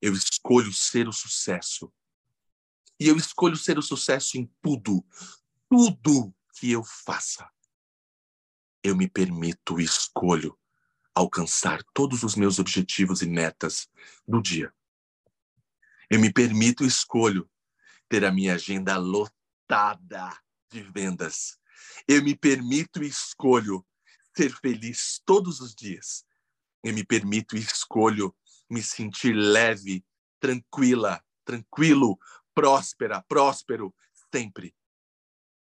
Eu 0.00 0.12
escolho 0.12 0.72
ser 0.72 1.08
o 1.08 1.12
sucesso. 1.12 1.92
E 2.98 3.08
eu 3.08 3.16
escolho 3.16 3.56
ser 3.56 3.78
o 3.78 3.82
sucesso 3.82 4.38
em 4.38 4.50
tudo, 4.62 5.04
tudo 5.68 6.34
que 6.58 6.70
eu 6.70 6.82
faça 6.82 7.48
eu 8.88 8.96
me 8.96 9.08
permito 9.08 9.80
e 9.80 9.84
escolho 9.84 10.56
alcançar 11.16 11.82
todos 11.94 12.22
os 12.22 12.34
meus 12.34 12.58
objetivos 12.58 13.22
e 13.22 13.26
metas 13.26 13.88
do 14.28 14.42
dia. 14.42 14.70
Eu 16.10 16.20
me 16.20 16.30
permito 16.30 16.84
e 16.84 16.86
escolho 16.86 17.50
ter 18.06 18.22
a 18.22 18.30
minha 18.30 18.54
agenda 18.54 18.98
lotada 18.98 20.38
de 20.70 20.82
vendas. 20.82 21.58
Eu 22.06 22.22
me 22.22 22.36
permito 22.36 23.02
e 23.02 23.08
escolho 23.08 23.84
ser 24.36 24.54
feliz 24.60 25.22
todos 25.24 25.60
os 25.60 25.74
dias. 25.74 26.22
Eu 26.84 26.92
me 26.92 27.02
permito 27.02 27.56
e 27.56 27.60
escolho 27.60 28.36
me 28.68 28.82
sentir 28.82 29.32
leve, 29.32 30.04
tranquila, 30.38 31.24
tranquilo, 31.46 32.18
próspera, 32.54 33.24
próspero 33.26 33.94
sempre. 34.30 34.76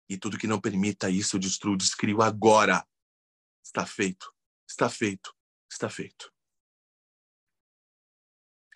E 0.09 0.19
tudo 0.19 0.37
que 0.37 0.49
não 0.49 0.61
permita 0.61 1.09
isso 1.09 1.37
eu 1.37 1.41
destruo, 1.41 1.77
descrio 1.77 2.23
agora. 2.23 2.85
Está 3.63 3.87
feito, 3.87 4.35
está 4.69 4.89
feito, 4.91 5.35
está 5.71 5.89
feito. 5.89 6.33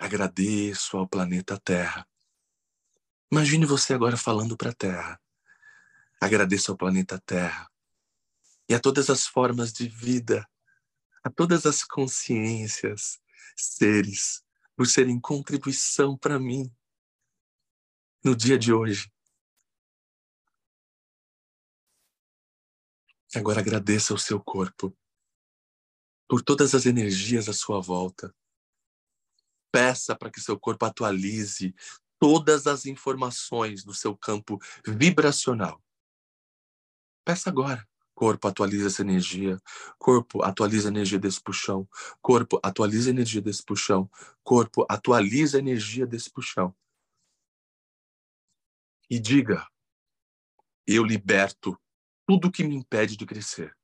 Agradeço 0.01 0.97
ao 0.97 1.07
planeta 1.07 1.61
Terra. 1.61 2.09
Imagine 3.31 3.67
você 3.67 3.95
agora 3.95 4.17
falando 4.17 4.57
para 4.57 4.71
a 4.71 4.75
Terra. 4.75 5.23
Agradeço 6.21 6.73
ao 6.73 6.77
planeta 6.77 7.21
Terra 7.21 7.71
e 8.69 8.75
a 8.75 8.81
todas 8.81 9.11
as 9.11 9.27
formas 9.27 9.73
de 9.73 9.89
vida, 9.89 10.49
a 11.23 11.31
todas 11.31 11.67
as 11.67 11.85
consciências, 11.85 13.21
seres, 13.57 14.43
por 14.75 14.87
serem 14.87 15.21
contribuição 15.21 16.17
para 16.17 16.39
mim 16.39 16.75
no 18.25 18.35
dia 18.35 18.59
de 18.59 18.73
hoje. 18.73 19.13
Agora 23.35 23.61
agradeça 23.61 24.13
ao 24.13 24.19
seu 24.19 24.43
corpo 24.43 24.97
por 26.33 26.41
todas 26.41 26.75
as 26.75 26.87
energias 26.87 27.47
à 27.47 27.53
sua 27.53 27.79
volta. 27.79 28.35
Peça 29.71 30.17
para 30.17 30.31
que 30.31 30.41
seu 30.41 30.59
corpo 30.59 30.87
atualize 30.87 31.75
todas 32.19 32.67
as 32.67 32.87
informações 32.87 33.85
do 33.85 33.93
seu 33.93 34.17
campo 34.17 34.59
vibracional. 34.83 35.79
Peça 37.23 37.51
agora. 37.51 37.87
Corpo, 38.15 38.49
atualiza 38.49 38.87
essa 38.87 39.03
energia. 39.03 39.61
Corpo, 39.99 40.43
atualiza 40.43 40.89
a 40.89 40.93
energia 40.93 41.19
desse 41.19 41.39
puxão. 41.39 41.87
Corpo, 42.23 42.59
atualiza 42.63 43.11
a 43.11 43.13
energia 43.13 43.43
desse 43.43 43.63
puxão. 43.63 44.11
Corpo, 44.43 44.87
atualiza 44.89 45.59
a 45.59 45.61
energia 45.61 46.07
desse 46.07 46.31
puxão. 46.31 46.75
E 49.11 49.21
diga: 49.21 49.69
eu 50.87 51.05
liberto 51.05 51.79
tudo 52.27 52.51
que 52.51 52.65
me 52.65 52.75
impede 52.75 53.19
de 53.19 53.27
crescer 53.27 53.77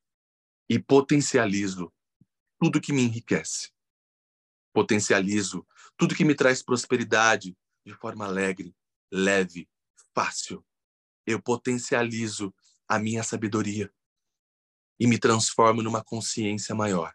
e 0.66 0.78
potencializo 0.78 1.92
tudo 2.58 2.80
que 2.80 2.92
me 2.92 3.02
enriquece. 3.02 3.70
Potencializo 4.72 5.66
tudo 5.96 6.14
que 6.14 6.24
me 6.24 6.34
traz 6.34 6.62
prosperidade 6.62 7.56
de 7.84 7.94
forma 7.94 8.26
alegre, 8.26 8.74
leve, 9.10 9.68
fácil. 10.14 10.64
Eu 11.26 11.42
potencializo 11.42 12.54
a 12.86 12.98
minha 12.98 13.22
sabedoria 13.22 13.92
e 14.98 15.06
me 15.06 15.18
transformo 15.18 15.82
numa 15.82 16.02
consciência 16.02 16.74
maior, 16.74 17.14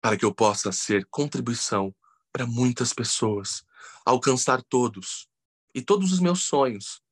para 0.00 0.16
que 0.16 0.24
eu 0.24 0.34
possa 0.34 0.72
ser 0.72 1.06
contribuição 1.06 1.94
para 2.32 2.46
muitas 2.46 2.94
pessoas, 2.94 3.64
alcançar 4.04 4.62
todos 4.62 5.28
e 5.74 5.82
todos 5.82 6.12
os 6.12 6.20
meus 6.20 6.44
sonhos 6.44 7.02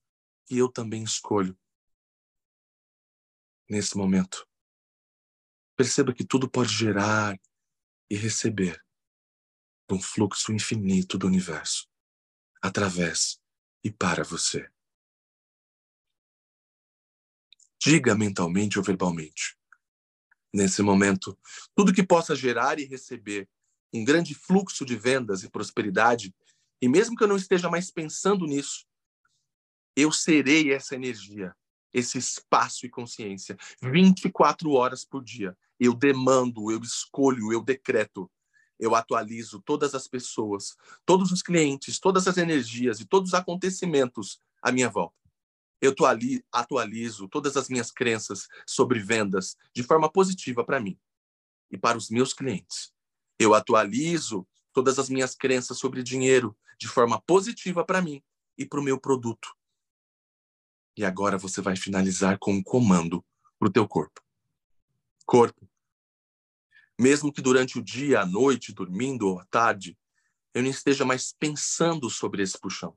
que 0.47 0.57
eu 0.57 0.71
também 0.71 1.03
escolho 1.03 1.59
nesse 3.69 3.97
momento. 3.97 4.48
Perceba 5.79 6.13
que 6.13 6.25
tudo 6.25 6.51
pode 6.51 6.75
gerar 6.75 7.41
e 8.11 8.17
receber 8.17 8.85
um 9.89 10.01
fluxo 10.03 10.53
infinito 10.53 11.17
do 11.17 11.29
universo, 11.29 11.89
através 12.61 13.41
e 13.85 13.89
para 13.89 14.25
você. 14.25 14.69
Diga 17.81 18.17
mentalmente 18.17 18.77
ou 18.77 18.85
verbalmente. 18.85 19.57
Nesse 20.53 20.83
momento, 20.83 21.39
tudo 21.77 21.95
que 21.95 22.03
possa 22.03 22.35
gerar 22.35 22.81
e 22.81 22.85
receber 22.85 23.49
um 23.95 24.05
grande 24.05 24.35
fluxo 24.35 24.85
de 24.85 24.97
vendas 24.97 25.45
e 25.45 25.49
prosperidade, 25.49 26.35
e 26.83 26.89
mesmo 26.89 27.15
que 27.15 27.23
eu 27.23 27.29
não 27.29 27.37
esteja 27.37 27.71
mais 27.71 27.89
pensando 27.89 28.47
nisso, 28.47 28.85
eu 29.95 30.11
serei 30.11 30.73
essa 30.73 30.97
energia, 30.97 31.55
esse 31.95 32.19
espaço 32.19 32.85
e 32.85 32.91
consciência 32.91 33.57
24 33.81 34.73
horas 34.73 35.05
por 35.05 35.23
dia. 35.23 35.57
Eu 35.79 35.95
demando, 35.95 36.71
eu 36.71 36.81
escolho, 36.81 37.53
eu 37.53 37.63
decreto, 37.63 38.31
eu 38.79 38.95
atualizo 38.95 39.61
todas 39.63 39.95
as 39.95 40.07
pessoas, 40.07 40.77
todos 41.05 41.33
os 41.33 41.43
clientes, 41.43 41.99
todas 41.99 42.27
as 42.29 42.37
energias 42.37 43.01
e 43.01 43.07
todos 43.07 43.31
os 43.31 43.35
acontecimentos 43.35 44.41
à 44.63 44.71
minha 44.71 44.89
volta 44.89 45.19
eu 45.81 45.95
atualizo 46.53 47.29
todas 47.29 47.57
as 47.57 47.69
minhas 47.69 47.91
crenças 47.91 48.49
sobre 48.67 48.99
vendas 48.99 49.57
de 49.75 49.83
forma 49.83 50.11
positiva 50.11 50.65
para 50.65 50.81
mim 50.81 50.99
e 51.71 51.79
para 51.79 51.97
os 51.97 52.11
meus 52.11 52.33
clientes. 52.33 52.93
Eu 53.39 53.55
atualizo 53.55 54.47
todas 54.73 54.99
as 54.99 55.09
minhas 55.09 55.35
crenças 55.35 55.79
sobre 55.79 56.03
dinheiro 56.03 56.57
de 56.79 56.89
forma 56.89 57.21
positiva 57.23 57.85
para 57.85 58.03
mim 58.03 58.23
e 58.57 58.67
para 58.67 58.81
o 58.81 58.83
meu 58.83 58.99
produto. 59.01 59.55
E 60.97 61.05
agora 61.05 61.39
você 61.39 61.61
vai 61.61 61.77
finalizar 61.77 62.39
com 62.41 62.55
um 62.55 62.63
comando 62.63 63.25
para 63.59 63.69
o 63.69 63.73
teu 63.73 63.87
corpo. 63.87 64.21
Corpo, 65.25 65.68
mesmo 66.99 67.33
que 67.33 67.41
durante 67.41 67.79
o 67.79 67.83
dia, 67.83 68.21
à 68.21 68.27
noite, 68.27 68.73
dormindo 68.73 69.29
ou 69.29 69.39
à 69.39 69.45
tarde, 69.47 69.97
eu 70.55 70.63
não 70.63 70.71
esteja 70.71 71.05
mais 71.05 71.33
pensando 71.33 72.11
sobre 72.11 72.43
esse 72.43 72.59
puxão 72.59 72.97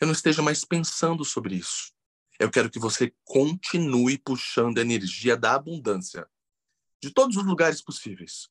eu 0.00 0.06
não 0.06 0.12
esteja 0.12 0.42
mais 0.42 0.64
pensando 0.64 1.24
sobre 1.24 1.56
isso. 1.56 1.92
Eu 2.38 2.50
quero 2.50 2.70
que 2.70 2.78
você 2.78 3.12
continue 3.24 4.16
puxando 4.18 4.78
a 4.78 4.80
energia 4.80 5.36
da 5.36 5.54
abundância 5.54 6.28
de 7.02 7.10
todos 7.10 7.36
os 7.36 7.44
lugares 7.44 7.82
possíveis, 7.82 8.48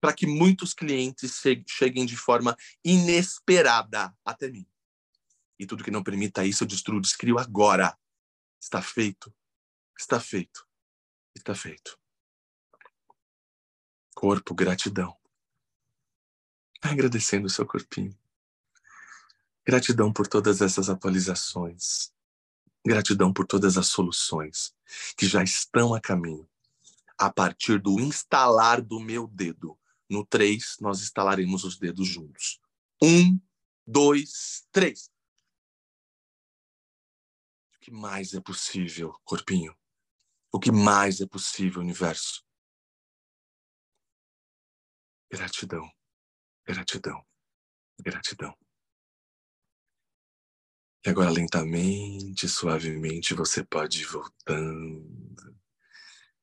para 0.00 0.12
que 0.12 0.26
muitos 0.26 0.74
clientes 0.74 1.40
cheguem 1.68 2.04
de 2.04 2.16
forma 2.16 2.56
inesperada 2.84 4.12
até 4.24 4.50
mim. 4.50 4.66
E 5.58 5.66
tudo 5.66 5.84
que 5.84 5.90
não 5.90 6.02
permita 6.02 6.44
isso, 6.44 6.64
eu 6.64 6.68
destruo, 6.68 7.00
descrio 7.00 7.38
agora. 7.38 7.96
Está 8.60 8.82
feito. 8.82 9.32
Está 9.98 10.18
feito. 10.18 10.66
Está 11.36 11.54
feito. 11.54 12.01
Corpo, 14.22 14.54
gratidão. 14.54 15.16
Agradecendo 16.80 17.48
o 17.48 17.50
seu 17.50 17.66
corpinho. 17.66 18.16
Gratidão 19.66 20.12
por 20.12 20.28
todas 20.28 20.60
essas 20.60 20.88
atualizações. 20.88 22.12
Gratidão 22.86 23.32
por 23.32 23.48
todas 23.48 23.76
as 23.76 23.88
soluções 23.88 24.72
que 25.16 25.26
já 25.26 25.42
estão 25.42 25.92
a 25.92 26.00
caminho. 26.00 26.48
A 27.18 27.32
partir 27.32 27.82
do 27.82 27.98
instalar 27.98 28.80
do 28.80 29.00
meu 29.00 29.26
dedo. 29.26 29.76
No 30.08 30.24
três, 30.24 30.76
nós 30.80 31.00
instalaremos 31.00 31.64
os 31.64 31.76
dedos 31.76 32.06
juntos. 32.06 32.60
Um, 33.02 33.40
dois, 33.84 34.64
três. 34.70 35.10
O 37.74 37.80
que 37.80 37.90
mais 37.90 38.34
é 38.34 38.40
possível, 38.40 39.12
corpinho? 39.24 39.76
O 40.52 40.60
que 40.60 40.70
mais 40.70 41.20
é 41.20 41.26
possível, 41.26 41.80
universo? 41.80 42.44
Gratidão, 45.32 45.90
gratidão, 46.66 47.24
gratidão. 47.98 48.54
E 51.06 51.08
agora, 51.08 51.30
lentamente, 51.30 52.46
suavemente, 52.46 53.32
você 53.32 53.64
pode 53.64 54.02
ir 54.02 54.04
voltando, 54.04 55.56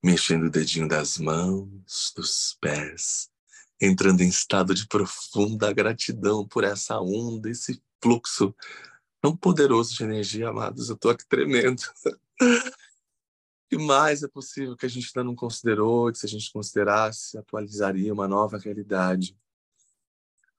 mexendo 0.04 0.48
o 0.48 0.50
dedinho 0.50 0.88
das 0.88 1.20
mãos, 1.20 2.12
dos 2.16 2.58
pés, 2.60 3.30
entrando 3.80 4.22
em 4.22 4.28
estado 4.28 4.74
de 4.74 4.88
profunda 4.88 5.72
gratidão 5.72 6.48
por 6.48 6.64
essa 6.64 7.00
onda, 7.00 7.48
esse 7.48 7.80
fluxo 8.02 8.56
tão 9.22 9.38
poderoso 9.38 9.94
de 9.96 10.04
energia, 10.04 10.50
amados. 10.50 10.90
Eu 10.90 10.98
tô 10.98 11.10
aqui 11.10 11.28
tremendo. 11.28 11.84
Que 13.70 13.78
mais 13.78 14.24
é 14.24 14.28
possível 14.28 14.76
que 14.76 14.86
a 14.86 14.90
gente 14.90 15.08
ainda 15.08 15.24
não 15.24 15.36
considerou, 15.36 16.12
que 16.12 16.18
se 16.18 16.26
a 16.26 16.30
gente 16.30 16.52
considerasse, 16.52 17.38
atualizaria 17.38 18.14
uma 18.14 18.28
nova 18.28 18.58
realidade. 18.58 19.38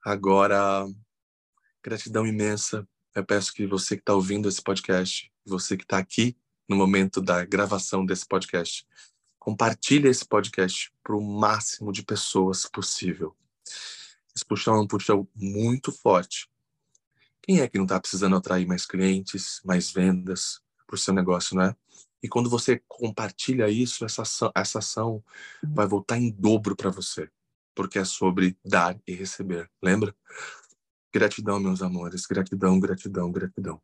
Agora, 0.03 0.87
gratidão 1.83 2.27
imensa 2.27 2.87
eu 3.14 3.25
peço 3.25 3.53
que 3.53 3.66
você 3.66 3.96
que 3.96 4.03
está 4.03 4.14
ouvindo 4.14 4.49
esse 4.49 4.62
podcast, 4.62 5.33
você 5.44 5.77
que 5.77 5.83
está 5.83 5.99
aqui 5.99 6.37
no 6.68 6.77
momento 6.77 7.20
da 7.20 7.44
gravação 7.44 8.07
desse 8.07 8.25
podcast, 8.27 8.87
compartilhe 9.38 10.09
esse 10.09 10.25
podcast 10.25 10.92
para 11.03 11.16
o 11.16 11.20
máximo 11.20 11.92
de 11.92 12.05
pessoas 12.05 12.66
possível. 12.66 13.37
Esse 14.35 14.44
puxão 14.44 14.77
é 14.77 14.81
um 14.81 14.87
puxão 14.87 15.27
muito 15.35 15.90
forte. 15.90 16.48
Quem 17.42 17.61
é 17.61 17.69
que 17.69 17.79
não 17.79 17.85
está 17.85 17.98
precisando 17.98 18.37
atrair 18.37 18.67
mais 18.67 18.87
clientes, 18.87 19.61
mais 19.65 19.90
vendas 19.90 20.61
para 20.87 20.94
o 20.94 20.98
seu 20.98 21.13
negócio, 21.13 21.56
não 21.56 21.65
é? 21.65 21.77
E 22.23 22.29
quando 22.29 22.50
você 22.50 22.83
compartilha 22.87 23.68
isso, 23.68 24.04
essa 24.04 24.23
ação, 24.23 24.52
essa 24.54 24.79
ação 24.79 25.25
vai 25.62 25.87
voltar 25.87 26.18
em 26.18 26.31
dobro 26.31 26.77
para 26.77 26.90
você, 26.90 27.31
porque 27.75 27.98
é 27.98 28.04
sobre 28.04 28.56
dar 28.64 28.98
e 29.06 29.14
receber, 29.14 29.71
lembra? 29.83 30.14
Gratidão, 31.12 31.58
meus 31.58 31.83
amores. 31.83 32.25
Gratidão, 32.27 32.79
gratidão, 32.79 33.33
gratidão. 33.33 33.81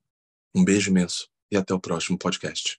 Um 0.54 0.64
beijo 0.64 0.90
imenso 0.90 1.28
e 1.50 1.56
até 1.56 1.74
o 1.74 1.80
próximo 1.80 2.18
podcast. 2.18 2.78